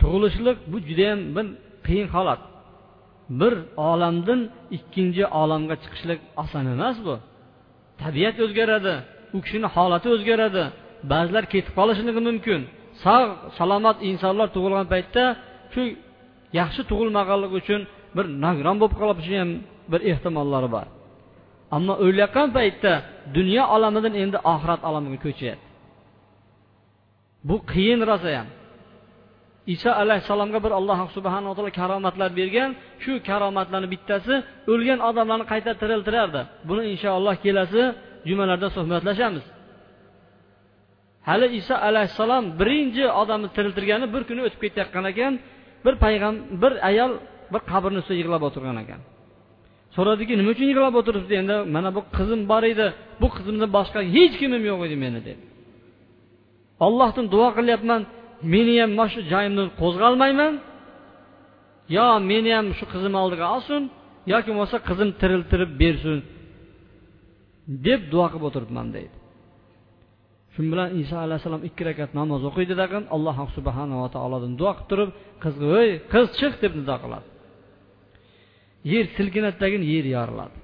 [0.00, 1.46] Tug'ilishlik bu judayam bir
[1.86, 2.42] qiyin holat.
[3.40, 3.54] Bir
[3.90, 4.40] olamdan
[4.76, 7.14] ikkinchi olamga chiqishlik oson emas bu.
[8.02, 8.94] Tabiat o'zgaradi
[9.36, 10.64] u kishini holati o'zgaradi
[11.12, 12.60] ba'zilar ketib qolishligi mumkin.
[13.04, 15.24] Sog' salomat insonlar tug'ilgan paytda
[15.74, 15.82] shu
[16.60, 17.80] yaxshi tug'ilmaganligi uchun
[18.16, 19.50] bir nogiron bo'lib qolishi ham
[19.92, 20.86] bir ehtimollari bor.
[21.76, 22.92] Ammo o'layotgan paytda
[23.36, 25.66] dunyo olamidan endi oxirat olamiga ko'chyapti.
[27.48, 28.48] Bu qiyin rosa ham.
[29.74, 32.70] Iso alayhissalomga bir alloh subhanaa taolo karomatlar bergan
[33.02, 34.34] shu karomatlarni bittasi
[34.72, 36.40] o'lgan odamlarni qayta tiriltirardi.
[36.68, 37.82] Buni inshaalloh kelasi
[38.28, 39.44] jumalarda suhbatlashamiz.
[41.28, 45.32] Hali iso alayhissalom birinchi odamni tiriltirgani bir kuni o'tib ketayotgan ekan
[45.84, 47.12] bir payg'am bir ayol
[47.52, 49.00] bir qabrni ustida yig'lab o'tirgan ekan.
[49.96, 51.56] So'radiki nima uchun yig'lab o'tiribsiz endi?
[51.76, 52.86] Mana bu qizim bor edi
[53.22, 55.42] bu qizimdan boshqa hech kimim yo'q edi meni dedi
[56.86, 58.00] ollohdan duo qilyapman
[58.54, 60.54] meni ham mana shu joyimdan qo'zg'almayman.
[61.96, 63.80] Yo meni ham shu qizim oldiga olsin
[64.32, 66.18] yoki bo'lmasa qizim tiriltirib bersin
[67.86, 69.16] deb duo qilib o'tiribman deydi.
[70.54, 75.10] Shu bilan iso alayhissalom ikki rakat namoz o'qiydi degan alloh subhanava taolodan duo qilib turib
[75.42, 76.52] qizga ey qiz chiq!
[76.62, 77.26] deb nido qiladi.
[78.92, 79.56] Yer silkinadi
[79.94, 80.56] yer yoriladi.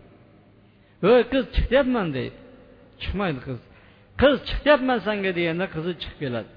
[1.11, 2.37] Ey qiz chiq deyapman deydi.
[3.03, 3.59] Chiqmaydi qiz.
[4.20, 6.51] Qiz chiqyapman sanga deganda qizi chiqib keladi.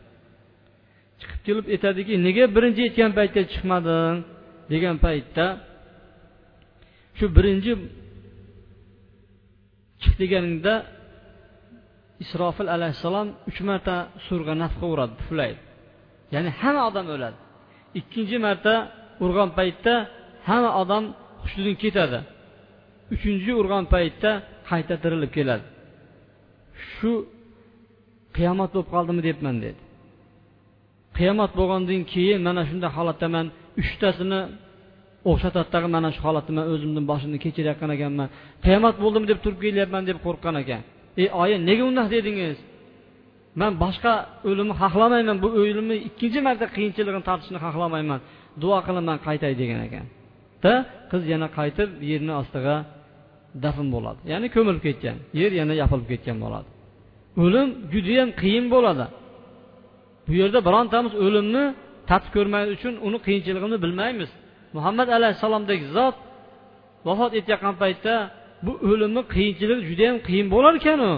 [1.20, 4.18] Chiqib kelib aytadiki nega birinchi aytgan paytda chiqmading?
[4.72, 5.46] degan paytda
[7.18, 7.74] shu birinchi
[10.02, 10.74] chiq deganingda
[12.24, 13.96] isrofil alayhissalom uch marta
[14.28, 15.60] surga nafqa uradi puflaydi.
[16.34, 17.38] Ya'ni hamma odam o'ladi.
[18.00, 18.74] Ikkinchi marta
[19.24, 19.94] urgan paytda
[20.50, 21.04] hamma odam
[21.44, 22.20] hushidan ketadi.
[23.14, 24.32] Uchinchi urgan paytda
[24.70, 25.66] qayta tirilib keladi.
[26.92, 27.12] Shu
[28.38, 29.80] qiyomat bo'lib qoldimi debman dedi.
[31.18, 33.46] Qiyomat bo'lgandan keyin mana shunday holatda man
[33.82, 34.42] uchtasini
[35.30, 38.28] o'xshatadidagi mana shu holatni man o'zimni boshimdan kechirayotgan ekanman.
[38.66, 40.82] Qiyomat bo'ldimi deb turib kelyapman deb qo'rqqan ekan.
[41.22, 42.58] Ey oyi nega undoq dedingiz?
[43.62, 44.14] Man boshqa
[44.50, 48.20] o'limni xohlamayman bu o'limni ikkinchi marta qiyinchiligini tortishni xohlamayman.
[48.62, 50.74] Duo qilib man qaytay degan ekanda
[51.12, 52.76] qiz yana qaytib yerni ostiga
[53.64, 54.20] dafn bo'ladi.
[54.32, 56.68] Ya'ni ko'milib ketgan yer yana yopilib ketgan bo'ladi.
[57.44, 59.06] O'lim judayam qiyin bo'ladi.
[60.28, 61.64] Bu yerda birontamiz o'limni
[62.10, 64.32] tatib ko'rmay uchun uni qiyinchiligini bilmaymiz.
[64.76, 66.16] Muhammad alayhissalomdek zot
[67.08, 68.14] vafot etayotgan paytda
[68.66, 71.12] bu o'limni qiyinchiligi judayam qiyin bo'lar ekanu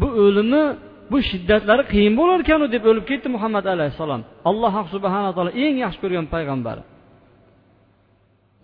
[0.00, 0.62] bu o'limni
[1.10, 4.22] bu shiddatlari qiyin bo'lar ekanu deb o'lib ketdi muhammad alayhissalom.
[4.50, 6.82] Alloh subhana taolo eng yaxshi ko'rgan payg'ambari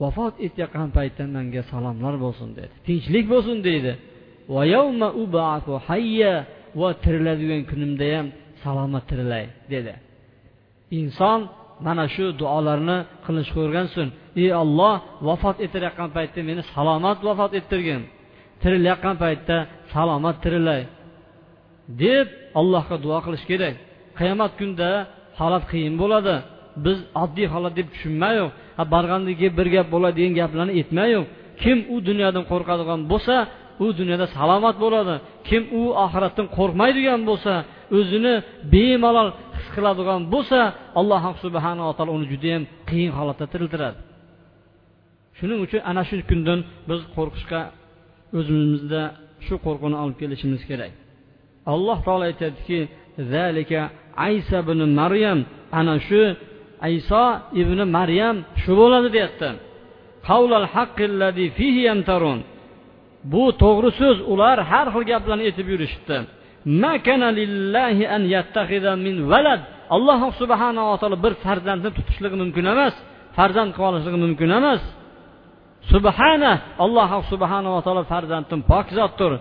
[0.03, 2.75] vafot etayotgan paytda menga salomlar bo'lsin dedi.
[2.87, 3.93] Tinchlik bo'lsin deydi
[6.81, 8.27] va tiriladigan kunimda ham
[8.63, 9.95] salomat tirilay dedi.
[11.01, 11.41] Inson
[11.87, 14.07] mana shu duolarni qilish ko'rgansin
[14.43, 14.97] ey olloh
[15.29, 18.03] vafot etayotgan paytda meni salomat vafot ettirgin.
[18.63, 19.57] Tirilayotgan paytda
[19.93, 20.83] salomat tirilay
[22.03, 22.27] deb
[22.61, 23.75] allohga duo qilish kerak.
[24.19, 24.91] Qiyomat kunida
[25.41, 26.37] holat qiyin bo'ladi.
[26.85, 28.47] Biz oddiy holat deb tushunmayu
[28.95, 31.21] borgandan keyin bir gap bo'ladi degan gaplarni aytmayu
[31.63, 33.37] kim u dunyodan qo'rqadigan bo'lsa
[33.85, 35.15] u dunyoda salomat bo'ladi.
[35.49, 37.53] Kim u oxiratdan qo'rqmaydigan bo'lsa
[37.99, 38.35] o'zini
[38.73, 40.59] bemalol his qiladigan bo'lsa
[41.01, 43.99] alloh subhanava taolo uni judayam qiyin holatda tiriltiradi.
[45.41, 47.61] Shuning uchun ana shu kundan biz qo'rqishga
[48.39, 49.03] o'zimizda
[49.47, 50.93] shu qo'rquvni olib kelishimiz kerak.
[51.73, 52.79] Alloh taolo aytadiki
[54.27, 55.39] aysa ibn maryam.
[55.79, 56.23] Ana shu
[56.89, 57.25] ayso
[57.63, 59.49] ibn maryam shu bo'ladi deyapti.
[63.33, 66.17] Bu to'g'ri so'z ular har xil gaplarni aytib yurishibdi.
[69.97, 72.95] Alloh subhanava taolo bir farzandni tutishligi mumkin emas
[73.37, 74.83] farzand qilib olishligi mumkin emas.
[75.93, 76.53] Subhana
[76.85, 79.33] alloh subhanava taolo farzandim pok zotdir.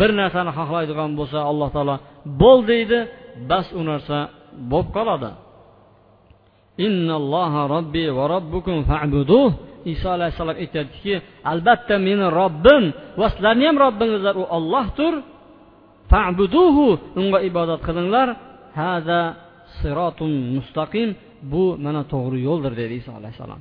[0.00, 1.96] Bir narsani xohlaydigan bo'lsa alloh taolo
[2.42, 2.98] bo'l deydi
[3.50, 4.18] bas u narsa
[4.70, 5.30] bo'lib qoladi.
[7.74, 9.50] Robbi va robbukum fa'buduh.
[9.92, 11.14] Iso alayhissalom aytyaptiki
[11.52, 12.84] albatta meni robbim
[13.20, 15.14] va sizlarni ham robbingizlar u ollohdir
[16.12, 16.86] fa'buduhu
[17.20, 18.28] unga ibodat qilinglar.
[18.80, 19.20] Hada
[19.78, 21.08] sirotun mustaqim.
[21.52, 23.60] Bu mana to'g'ri yo'ldir dedi iso alayhissalom.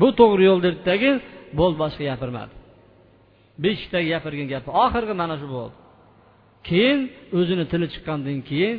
[0.00, 1.10] Bu to'g'ri yo'ldir dedidagi
[1.58, 2.52] bo'ldi boshqa gapirmadi.
[3.64, 5.76] Beshikdagi gapirgan gapi oxirgi mana shu bo'ldi.
[6.68, 7.00] Keyin
[7.38, 8.76] o'zini tili chiqqandan keyin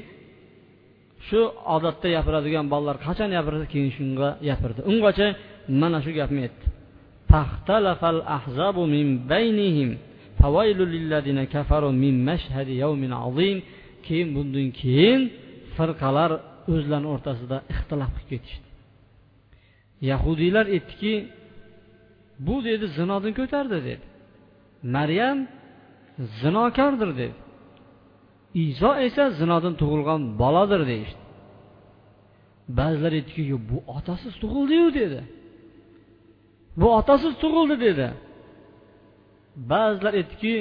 [1.28, 1.42] shu
[1.76, 4.80] odatda gapiradigan bolalar qachon gapirsa keyin shunga gapirdi.
[4.92, 5.28] Ungacha
[5.82, 6.66] mana shu gapni aytdi.
[14.08, 15.22] Keyin bundan keyin
[15.78, 16.32] firqalar
[16.74, 18.68] o'zlarini o'rtasida ixtilof qilib ketishdi.
[20.10, 21.14] Yahudiylar aytdiki
[22.48, 24.06] bu dedi zinodan ko'tardi dedi.
[24.96, 25.38] Maryam
[26.40, 27.38] zinokordir dedi.
[28.66, 31.22] Iso esa zinodan tug'ilgan boladir deyishdi.
[32.78, 35.20] Ba'zilar aytdiki yo'q bu otasiz tug'ildiyu dedi.
[36.80, 38.08] Bu otasiz tug'ildi dedi.
[39.72, 40.56] Ba'zilar aytdiki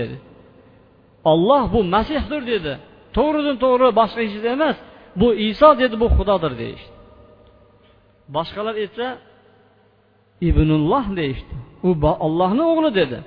[0.00, 0.16] dedi.
[1.24, 2.72] Olloh bu masihdir dedi.
[3.16, 4.76] To'g'ridan to'g'ri boshqa hech emas
[5.20, 6.96] bu iso dedi bu xudodir deyishdi
[8.36, 9.06] boshqalar aytsa
[10.48, 11.54] ibnulloh deyishdi
[11.88, 11.90] u
[12.26, 13.18] ollohni o'g'li dedi.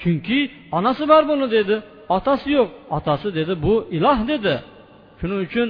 [0.00, 0.38] Chunki
[0.78, 1.76] onasi bor buni dedi.
[2.16, 4.54] Otasi yo'q otasi dedi bu iloh dedi.
[5.18, 5.68] Shuning uchun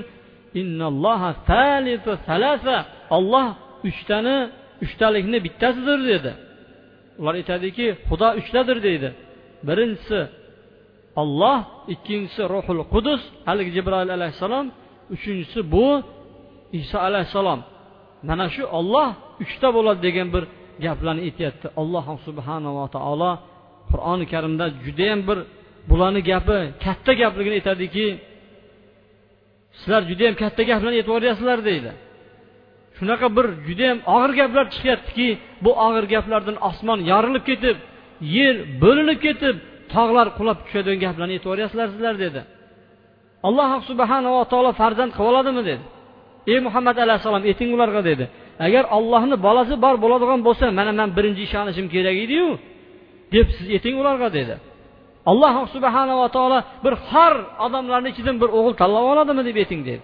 [3.16, 3.46] olloh
[3.88, 4.36] uchtani
[4.84, 6.32] uchtalikni bittasidir dedi
[7.20, 9.08] ular aytadiki xudo uchtadir deydi.
[9.68, 10.20] Birinchisi
[11.22, 11.58] olloh
[11.94, 14.66] ikkinchisi ruhul qudus haligi jibroil alayhissalom
[15.14, 15.86] uchinchisi bu
[16.80, 17.60] iso alayhissalom.
[18.28, 19.08] Mana shu olloh
[19.44, 20.44] uchta bo'ladi degan bir
[20.84, 21.66] gaplarni aytyapti.
[21.80, 23.32] Alloh subhanava taolo
[23.90, 25.38] qur'oni karimda judayam bir
[25.90, 28.06] bularni gapi katta gapligini aytadiki
[29.78, 31.90] sizlar judayam katta gaplarni aytib yuboryapsizlar deydi.
[33.00, 35.28] Shunaqa bir judayam og'ir gaplar chiqyaptiki
[35.64, 37.76] bu og'ir gaplardan osmon yorilib ketib
[38.36, 39.56] yer bo'linib ketib
[39.94, 41.48] tog'lar qulab tushadigan gaplarni aytib
[41.94, 42.40] sizlar dedi.
[43.48, 45.84] Alloh subhanava taolo farzand qilib oladimi dedi.
[46.52, 48.24] Ey muhammad alayhissalom ayting ularga dedi.
[48.66, 52.48] Agar ollohni bolasi bor bo'ladigan bo'lsa mana man birinchi ishonishim kerak ediyu
[53.34, 54.54] deb siz ayting ularga dedi.
[55.30, 57.34] Alloh subhanava taolo bir har
[57.66, 60.02] odamlarni ichidan bir o'g'il tanlab oladimi deb ayting dedi.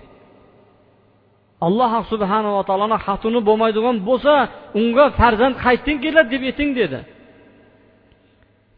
[1.66, 4.34] Alloh subhanava taoloni xatuni bo'lmaydigan bo'lsa
[4.80, 6.98] unga farzand qayerdan keladi deb ayting dedi.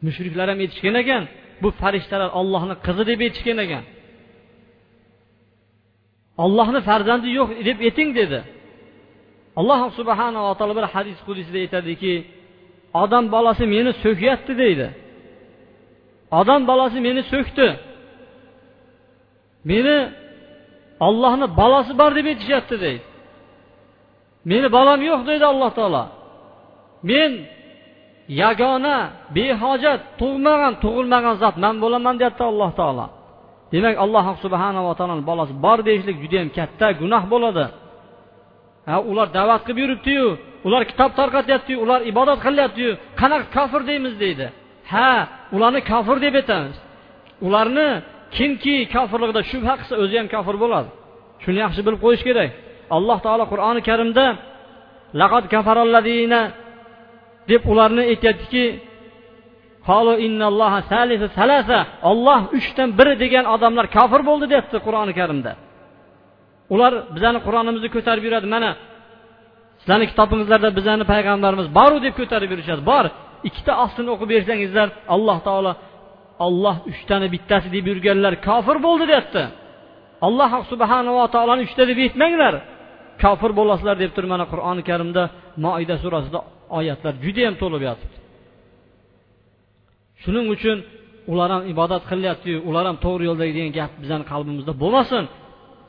[0.07, 1.23] Mushriklar ham aytishgan ekan
[1.63, 3.85] bu farishtalar ollohni qizi deb aytishgan ekan.
[6.45, 8.41] Ollohni farzandi yo'q deb ayting dedi.
[9.61, 12.15] Alloh subhanava taolo bir hadis qudisida aytadiki
[13.03, 14.89] odam bolasi meni so'kyapti deydi.
[16.41, 17.69] Odam bolasi meni so'kdi.
[19.71, 19.97] Meni
[21.07, 23.05] ollohni balasi bor deb aytishyapti deydi.
[24.51, 26.05] Meni balam yo'q deydi alloh taolo.
[27.11, 27.31] Men
[28.43, 28.97] yagona
[29.37, 33.07] behojat tug'magan tug'ilmagan zot man bo'laman deyapti alloh taolo.
[33.73, 37.65] Demak alloh subhanava taoloni balasi bor deyishlik judayam katta gunoh bo'ladi.
[38.89, 40.27] Ha ular da'vat qilib yuribdiyu
[40.67, 42.91] ular kitob tarqatyaptiyu ular ibodat qilyaptiyu
[43.21, 44.47] qanaqa kofir deymiz deydi.
[44.93, 45.11] Ha
[45.57, 46.77] ularni kofir deb aytamiz
[47.47, 47.89] ularni
[48.37, 50.89] kimki kofirligida shubha qilsa o'zi ham kofir bo'ladi.
[51.45, 52.51] Shuni yaxshi bilib qo'yish kerak.
[52.97, 54.27] Alloh taolo qur'oni karimda
[55.21, 56.41] laqad kafaralladina
[57.51, 58.65] deb ularni aytyaptiki
[62.11, 65.53] olloh uchdan biri degan odamlar kofir bo'ldi deyapti qur'oni karimda.
[66.75, 68.71] Ular bizani qur'onimizni ko'tarib yuradi mana
[69.81, 72.83] sizlarni kitobingizlarda bizani payg'ambarimiz boru deb ko'tarib yurishadi.
[72.91, 73.05] Bor
[73.49, 75.73] ikkita ostini o'qib bersangizlar alloh taolo
[76.47, 79.43] olloh uchtani bittasi deb yurganlar kofir bo'ldi deyapti.
[80.27, 82.55] Alloh subhanava taoloni uchta deb aytmanglar.
[83.23, 85.23] Kofir bo'lasizlar deb turib mana qur'oni karimda
[85.65, 86.39] moida surasida
[86.79, 88.17] oyatlar judayam to'lib yotibdi.
[90.23, 90.79] Shuning uchun
[91.33, 95.25] ular ham ibodat qilyaptiyu ular ham to'g'ri yo'lda degan gap bizani qalbimizda bo'lmasin.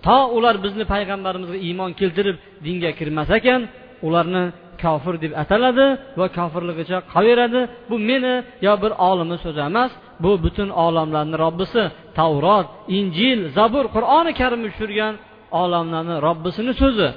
[0.08, 3.62] To ular bizni payg'ambarimizga iymon keltirib dinga kirmas ekan
[4.08, 4.44] ularni
[4.84, 5.86] kofir deb ataladi
[6.20, 8.34] va kofirligicha qolaveradi bu meni
[8.66, 9.92] yo bir olimni so'zi emas
[10.24, 11.82] bu butun olamlarni robbisi
[12.20, 12.68] tavrot
[12.98, 15.14] injil zabur qur'oni karimni tushirgan
[15.62, 17.10] olamlarni robbisini so'zi.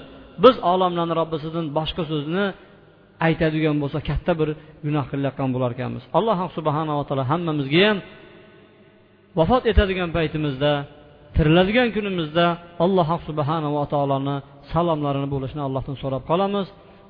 [0.45, 2.45] Biz olamlarni robbisidan boshqa so'zni
[3.27, 4.49] aytadigan bo'lsa katta bir
[4.87, 7.99] gunoh qilayotgan bo'larkanmiz alloh subhanava taolo hammamizga ham
[9.39, 10.73] vafot etadigan paytimizda
[11.37, 12.47] tiriladigan kunimizda
[12.85, 14.37] alloh subhanava taoloni
[14.73, 16.67] salomlarini bo'lishini allohdan so'rab qolamiz.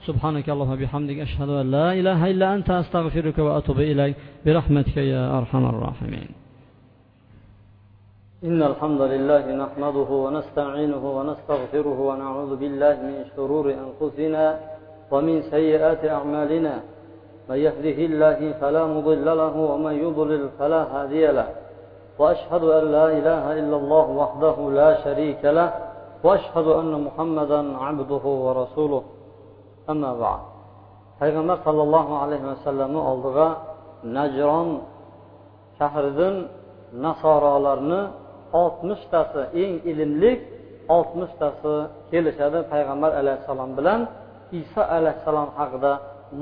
[0.06, 4.16] سبحانك اللهم وبحمدك أشهد أن لا إله إلا أنت أستغفرك وأتوب إليك.
[4.46, 6.28] برحمتك يا أرحم الراحمين.
[8.44, 14.44] إن الحمد لله نحمده ونستعينه ونستغفره ونعوذ بالله من شرور أنفسنا
[15.10, 16.74] ومن سيئات أعمالنا.
[17.48, 21.48] من يهده الله فلا مضل له ومن يضلل فلا هادي له.
[22.18, 25.70] وأشهد أن لا إله إلا الله وحده لا شريك له.
[26.24, 29.02] وأشهد أن محمدا عبده ورسوله.
[31.20, 33.48] Payg'ambar sollallohu alayhi vasallamni oldiga
[34.16, 34.68] najron
[35.78, 36.34] shahridan
[37.04, 38.00] nasorolarni
[38.62, 40.32] oltmishtasi eng ilmli
[40.96, 41.74] oltmishtasi
[42.10, 44.00] kelishadi payg'ambar alayhissalom bilan
[44.60, 45.92] iso alayhissalom haqida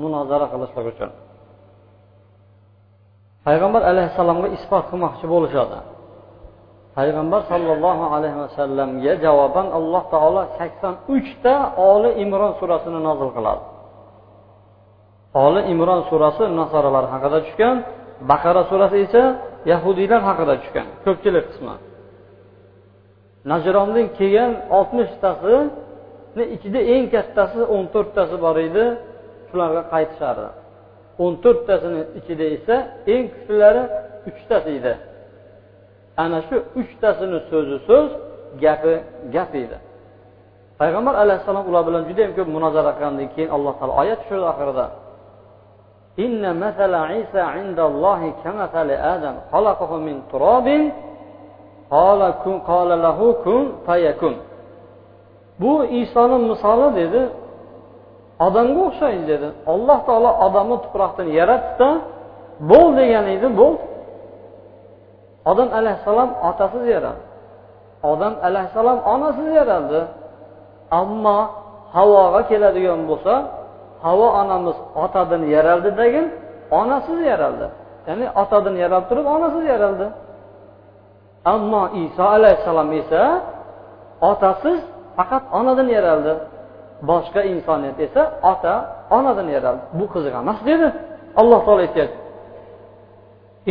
[0.01, 1.11] munozara qilishlik uchun.
[3.47, 5.77] Payg'ambar alayhissalomga isbot qilmoqchi bo'lishadi.
[6.97, 11.53] Payg'ambar sollallohu alayhi vasallamga javoban alloh taolo sakson uchta
[11.91, 13.63] oli imron surasini nozil qiladi.
[15.45, 17.75] Oli imron surasi nasoralar haqida tushgan
[18.31, 19.23] baqara surasi esa
[19.71, 21.75] yahudiylar haqida tushgan ko'pchilik qismi.
[23.51, 28.85] Najrondan kelgan oltmishtasini ichida eng kattasi o'n to'rttasi bor edi
[29.49, 30.49] shularga qaytishardi.
[31.23, 32.75] O'n to'rttasini ichida esa
[33.13, 33.83] eng kuchlilari
[34.29, 34.93] uchtasi edi.
[36.24, 38.10] ana shu uchtasini so'zi so'z
[38.62, 38.94] gapi
[39.34, 39.78] gap edi
[40.80, 44.86] payg'ambar alayhissalom ular bilan juda yam ko'p munozara qilgandan keyin alloh taolo oyat tushirdi oxirida
[46.24, 50.68] إن مثل عيسى عند الله كمثل آدم خلقه من تراب
[51.90, 54.34] قال كن قال له كن فيكن
[55.60, 57.22] bu isoni misoli dedi
[58.46, 61.88] odamga o'xshaydi dedi alloh taolo odamni tuproqdan yaratdida
[62.70, 63.74] bo'l degan edi bo'l
[65.49, 67.23] odam alayhissalom otasiz yaraldi
[68.11, 70.01] odam alayhissalom onasiz yaraldi
[70.99, 71.37] ammo
[71.95, 73.33] havoga keladigan bo'lsa
[74.05, 76.25] havo onamiz otadan yaraldi degin
[76.79, 77.67] onasiz yaraldi.
[78.07, 80.07] Ya'ni otadan yaralib turib onasiz yaraldi.
[81.53, 83.21] Ammo iso alayhissalom esa
[84.31, 84.79] otasiz
[85.17, 86.33] faqat onadan yaraldi.
[87.09, 88.73] Boshqa insoniyat esa ota
[89.17, 89.83] onadan yaraldi.
[89.99, 90.87] Bu qiziq emas dedi.
[91.41, 92.20] Alloh taolo aytyapti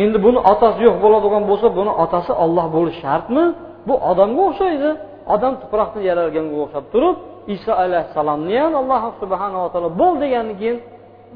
[0.03, 3.45] endi buni otasi yo'q bo'ladigan bo'lsa buni otasi olloh bo'lishi shartmi?
[3.87, 4.89] Bu odamga o'xshaydi.
[5.33, 7.15] Odam tuproqdan yaralganga o'xshab turib
[7.55, 10.77] iso alayhissalomni ham alloh subhanava taolo bo'l degandan keyin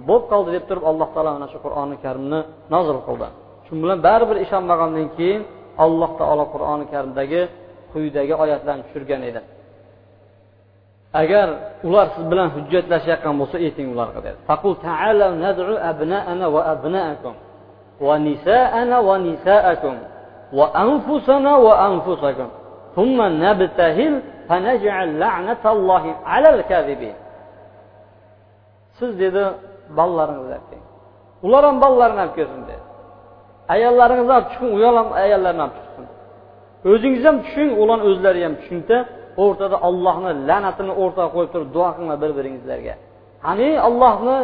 [0.07, 2.39] bo'lib qoldi deb turib alloh taolo mana shu qur'oni karimni
[2.73, 3.27] nozil qildi.
[3.65, 5.41] Shu bilan baribir ishonmagandan keyin
[5.85, 7.41] alloh taolo qur'oni karimdagi
[7.91, 9.41] quyidagi oyatlarni tushirgan edi.
[11.21, 11.47] Agar
[11.87, 14.37] ular siz bilan hujjatlashayotgan bo'lsa ayting ularga dedi.
[18.01, 19.95] ونساءنا ونساءكم
[20.53, 22.47] وأنفسنا وأنفسكم
[22.95, 27.15] ثم نبتهل فنجعل لعنة الله على الكاذبين
[28.99, 29.43] siz dedi
[29.97, 30.85] bolalaringizni olib keling
[31.45, 32.83] ular ham bolalarini olib kelsin dedi.
[33.73, 36.05] Ayollaringizni olib chiqing ular ham ayollarini olib chiqsin
[36.91, 38.97] o'zingiz ham tushing ular o'zlari ham tushingda
[39.43, 42.93] o'rtada ollohni la'natini o'rtaga qo'yib turib duo qilinglar bir biringizlarga
[43.45, 44.37] qani ollohni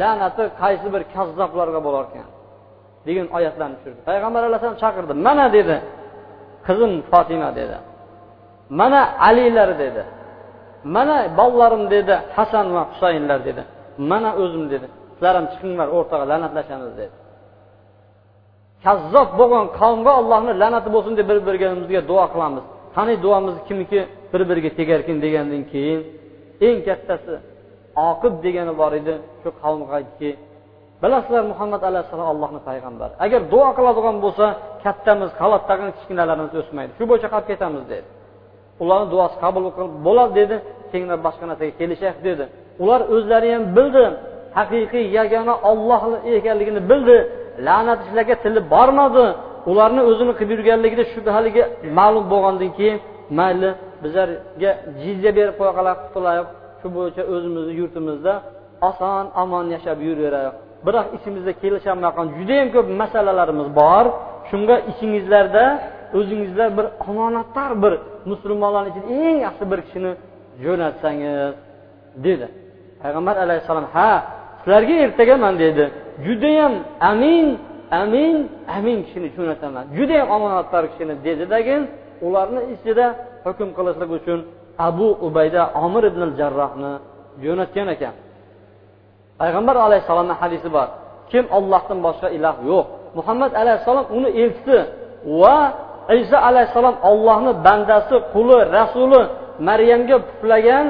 [0.00, 2.26] la'nati qaysi bir kazzoblarga bo'larkan
[3.06, 4.00] degan oyatlarni tushirdi.
[4.08, 5.12] Payg'ambar alayhissalom chaqirdi.
[5.26, 5.76] Mana dedi
[6.66, 7.76] qizim fotima dedi.
[8.80, 10.02] Mana alilar dedi.
[10.96, 13.62] Mana bolalarim dedi hasan va husaynlar dedi.
[14.10, 14.86] Mana o'zim dedi.
[15.14, 17.14] Sizlar ham chiqinglar o'rtaga la'natlashamiz dedi.
[18.84, 22.64] Kazzob bo'lgan qavmga allohni la'nati bo'lsin deb bir birimizga duo qilamiz.
[22.96, 24.00] Qani duomiz kimniki
[24.32, 26.00] bir biriga tegarkin degandan keyin
[26.66, 27.34] eng kattasi
[28.10, 30.30] oqib degani bor edi shu qavmgaki
[31.02, 33.12] bilasizlar muhammad alayhissalom allohni payg'ambari.
[33.24, 34.46] Agar duo qiladigan bo'lsa
[34.84, 36.92] kattamiz qavatdagi kichkinalarimiz o'smaydi.
[36.98, 38.06] Shu bo'yicha qolib ketamiz dedi.
[38.82, 39.64] Ularni duosi qabul
[40.06, 40.56] bo'ladi dedi.
[40.92, 42.44] Keyinroq boshqa narsaga kelishaylik dedi.
[42.82, 44.04] Ular o'zlari ham bildi.
[44.58, 46.02] Haqiqiy yagona olloh
[46.38, 47.16] ekanligini bildi.
[47.66, 49.26] La'nat ishlarga tili bormadi.
[49.70, 51.62] Ularni o'zini qilib yurganligida shubhaligi
[51.98, 52.98] ma'lum bo'lgandan keyin
[53.38, 53.70] mayli
[54.02, 54.70] bizlarga
[55.02, 56.48] jizya berib qo'ya qolaylik qutulaylik
[56.80, 58.34] shu bo'yicha o'zimizni yurtimizda
[58.88, 60.56] oson omon yashab yuraveraylik.
[60.86, 64.04] Biroq ichimizda kelisholmayotgan judayam ko'p masalalarimiz bor.
[64.50, 65.64] Shunga ichingizlarda
[66.18, 67.92] o'zingizlar bir omonatdor bir
[68.30, 70.12] musulmonlarni ichida eng yaxshi bir kishini
[70.64, 71.54] jo'natsangiz
[72.26, 72.46] dedi.
[73.02, 74.10] Payg'ambar alayhissalom ha
[74.60, 75.84] sizlarga ertaga man dedi.
[76.26, 76.72] Judayam
[77.10, 77.46] amin
[78.02, 78.36] amin
[78.76, 79.84] amin kishini jo'nataman.
[79.98, 81.76] Judayam omonatdor kishini dedidagi
[82.26, 83.06] ularni ichida
[83.46, 84.40] hukm qilishlik uchun
[84.88, 86.92] abu ubayda omir ibn jarrohni
[87.44, 88.14] jo'natgan ekan.
[89.40, 90.88] Payg'ambar alayhissalomni hadisi bor.
[91.30, 92.86] Kim ollohdan boshqa iloh yo'q.
[93.18, 94.78] Muhammad alayhissalom uni elchisi
[95.40, 95.56] va
[96.20, 99.22] iso alayhissalom ollohni bandasi quli rasuli
[99.68, 100.86] maryamga puflagan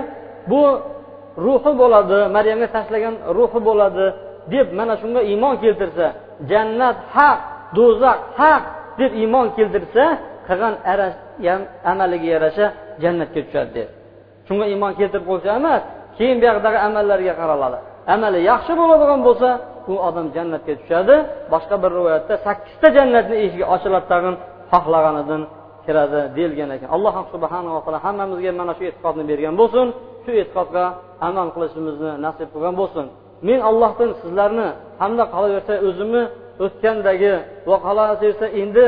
[0.51, 0.63] bu
[1.45, 4.07] ruhi bo'ladi maryamga tashlagan ruhi bo'ladi
[4.53, 6.07] deb mana shunga iymon keltirsa
[6.51, 7.39] jannat haq
[7.77, 8.63] do'zax haq
[9.01, 10.05] deb iymon keltirsa
[10.49, 10.75] qilgan
[11.93, 12.67] amaliga yarasha
[13.03, 13.89] jannatga tushadi deb.
[14.47, 15.83] Shunga iymon keltirib qo'ysa emas
[16.17, 17.79] keyin buyoqdagi amallarga qaraladi.
[18.15, 19.49] Amali yaxshi bo'ladigan bo'lsa
[19.93, 21.15] u odam jannatga tushadi.
[21.53, 24.35] Boshqa bir rivoyatda sakkizta jannatni eshigi ochiladi tag'in
[24.73, 25.43] xohlaganidan
[25.85, 26.89] kiradi deyilgan ekan.
[26.97, 29.87] Alloh subhanava taolo hammamizga mana shu e'tiqodni bergan bo'lsin
[30.25, 30.85] shu e'tiqodga
[31.29, 33.07] amal qilishimizni nasib qilgan bo'lsin.
[33.49, 34.69] Men allohdan sizlarni
[35.03, 36.23] hamda qolaversa o'zimni
[36.65, 37.35] o'tgandagi
[37.69, 38.85] va qolaversa endi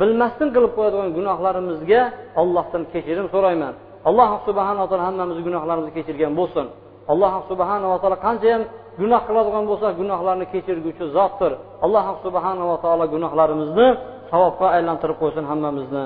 [0.00, 2.02] bilmasdan qilib qo'yadigan gunohlarimizga
[2.40, 3.74] ollohdan kechirim so'rayman.
[4.08, 6.66] Alloh subhanaa taolo hammamizni gunohlarimizni kechirgan bo'lsin.
[7.11, 8.61] alloh subhanava taolo qanchayam
[9.01, 11.51] gunoh qiladigan bo'lsa gunohlarni kechirguvchi zotdir
[11.85, 13.87] alloh subhanava taolo gunohlarimizni
[14.31, 16.05] savobga aylantirib qo'ysin hammamizni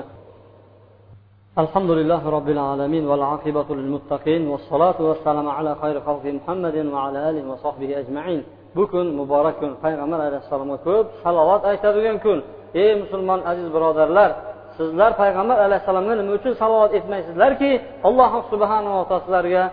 [1.64, 7.90] الحمد لله رب العالمين والعاقبة للمتقين والصلاة والسلام على خير خلق محمد وعلى آله وصحبه
[8.02, 8.42] أجمعين
[8.76, 12.38] bu kun muborak kun payg'ambar alayhissalomga ko'p salovat aytadigan kun
[12.82, 14.30] ey musulmon aziz birodarlar
[14.78, 17.70] sizlar payg'ambar alayhissalomga nima uchun salovat etmaysizlarki
[18.08, 19.64] alloh subhanava taolo sizlarga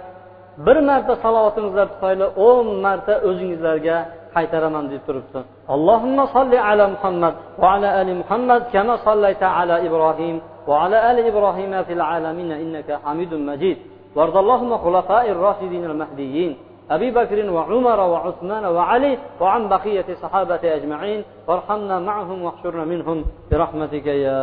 [0.66, 3.98] bir marta salovatingizlar tufayli o'n marta o'zingizlarga
[4.36, 5.40] qaytaraman deb turibdi
[5.76, 10.38] allohimma solli ala muhammad va ala ali muhammad kama sollayta ala ibrohim
[10.72, 13.78] وعلى آل إبراهيم في العالمين إنك حميد مجيد
[14.16, 16.52] وارض اللهم خلفاء الراشدين المهديين
[16.96, 23.18] أبي بكر وعمر وعثمان وعلي وعن بقية الصحابة أجمعين وارحمنا معهم واحشرنا منهم
[23.52, 24.40] برحمتك يا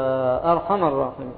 [0.53, 1.35] أرحم الراحمين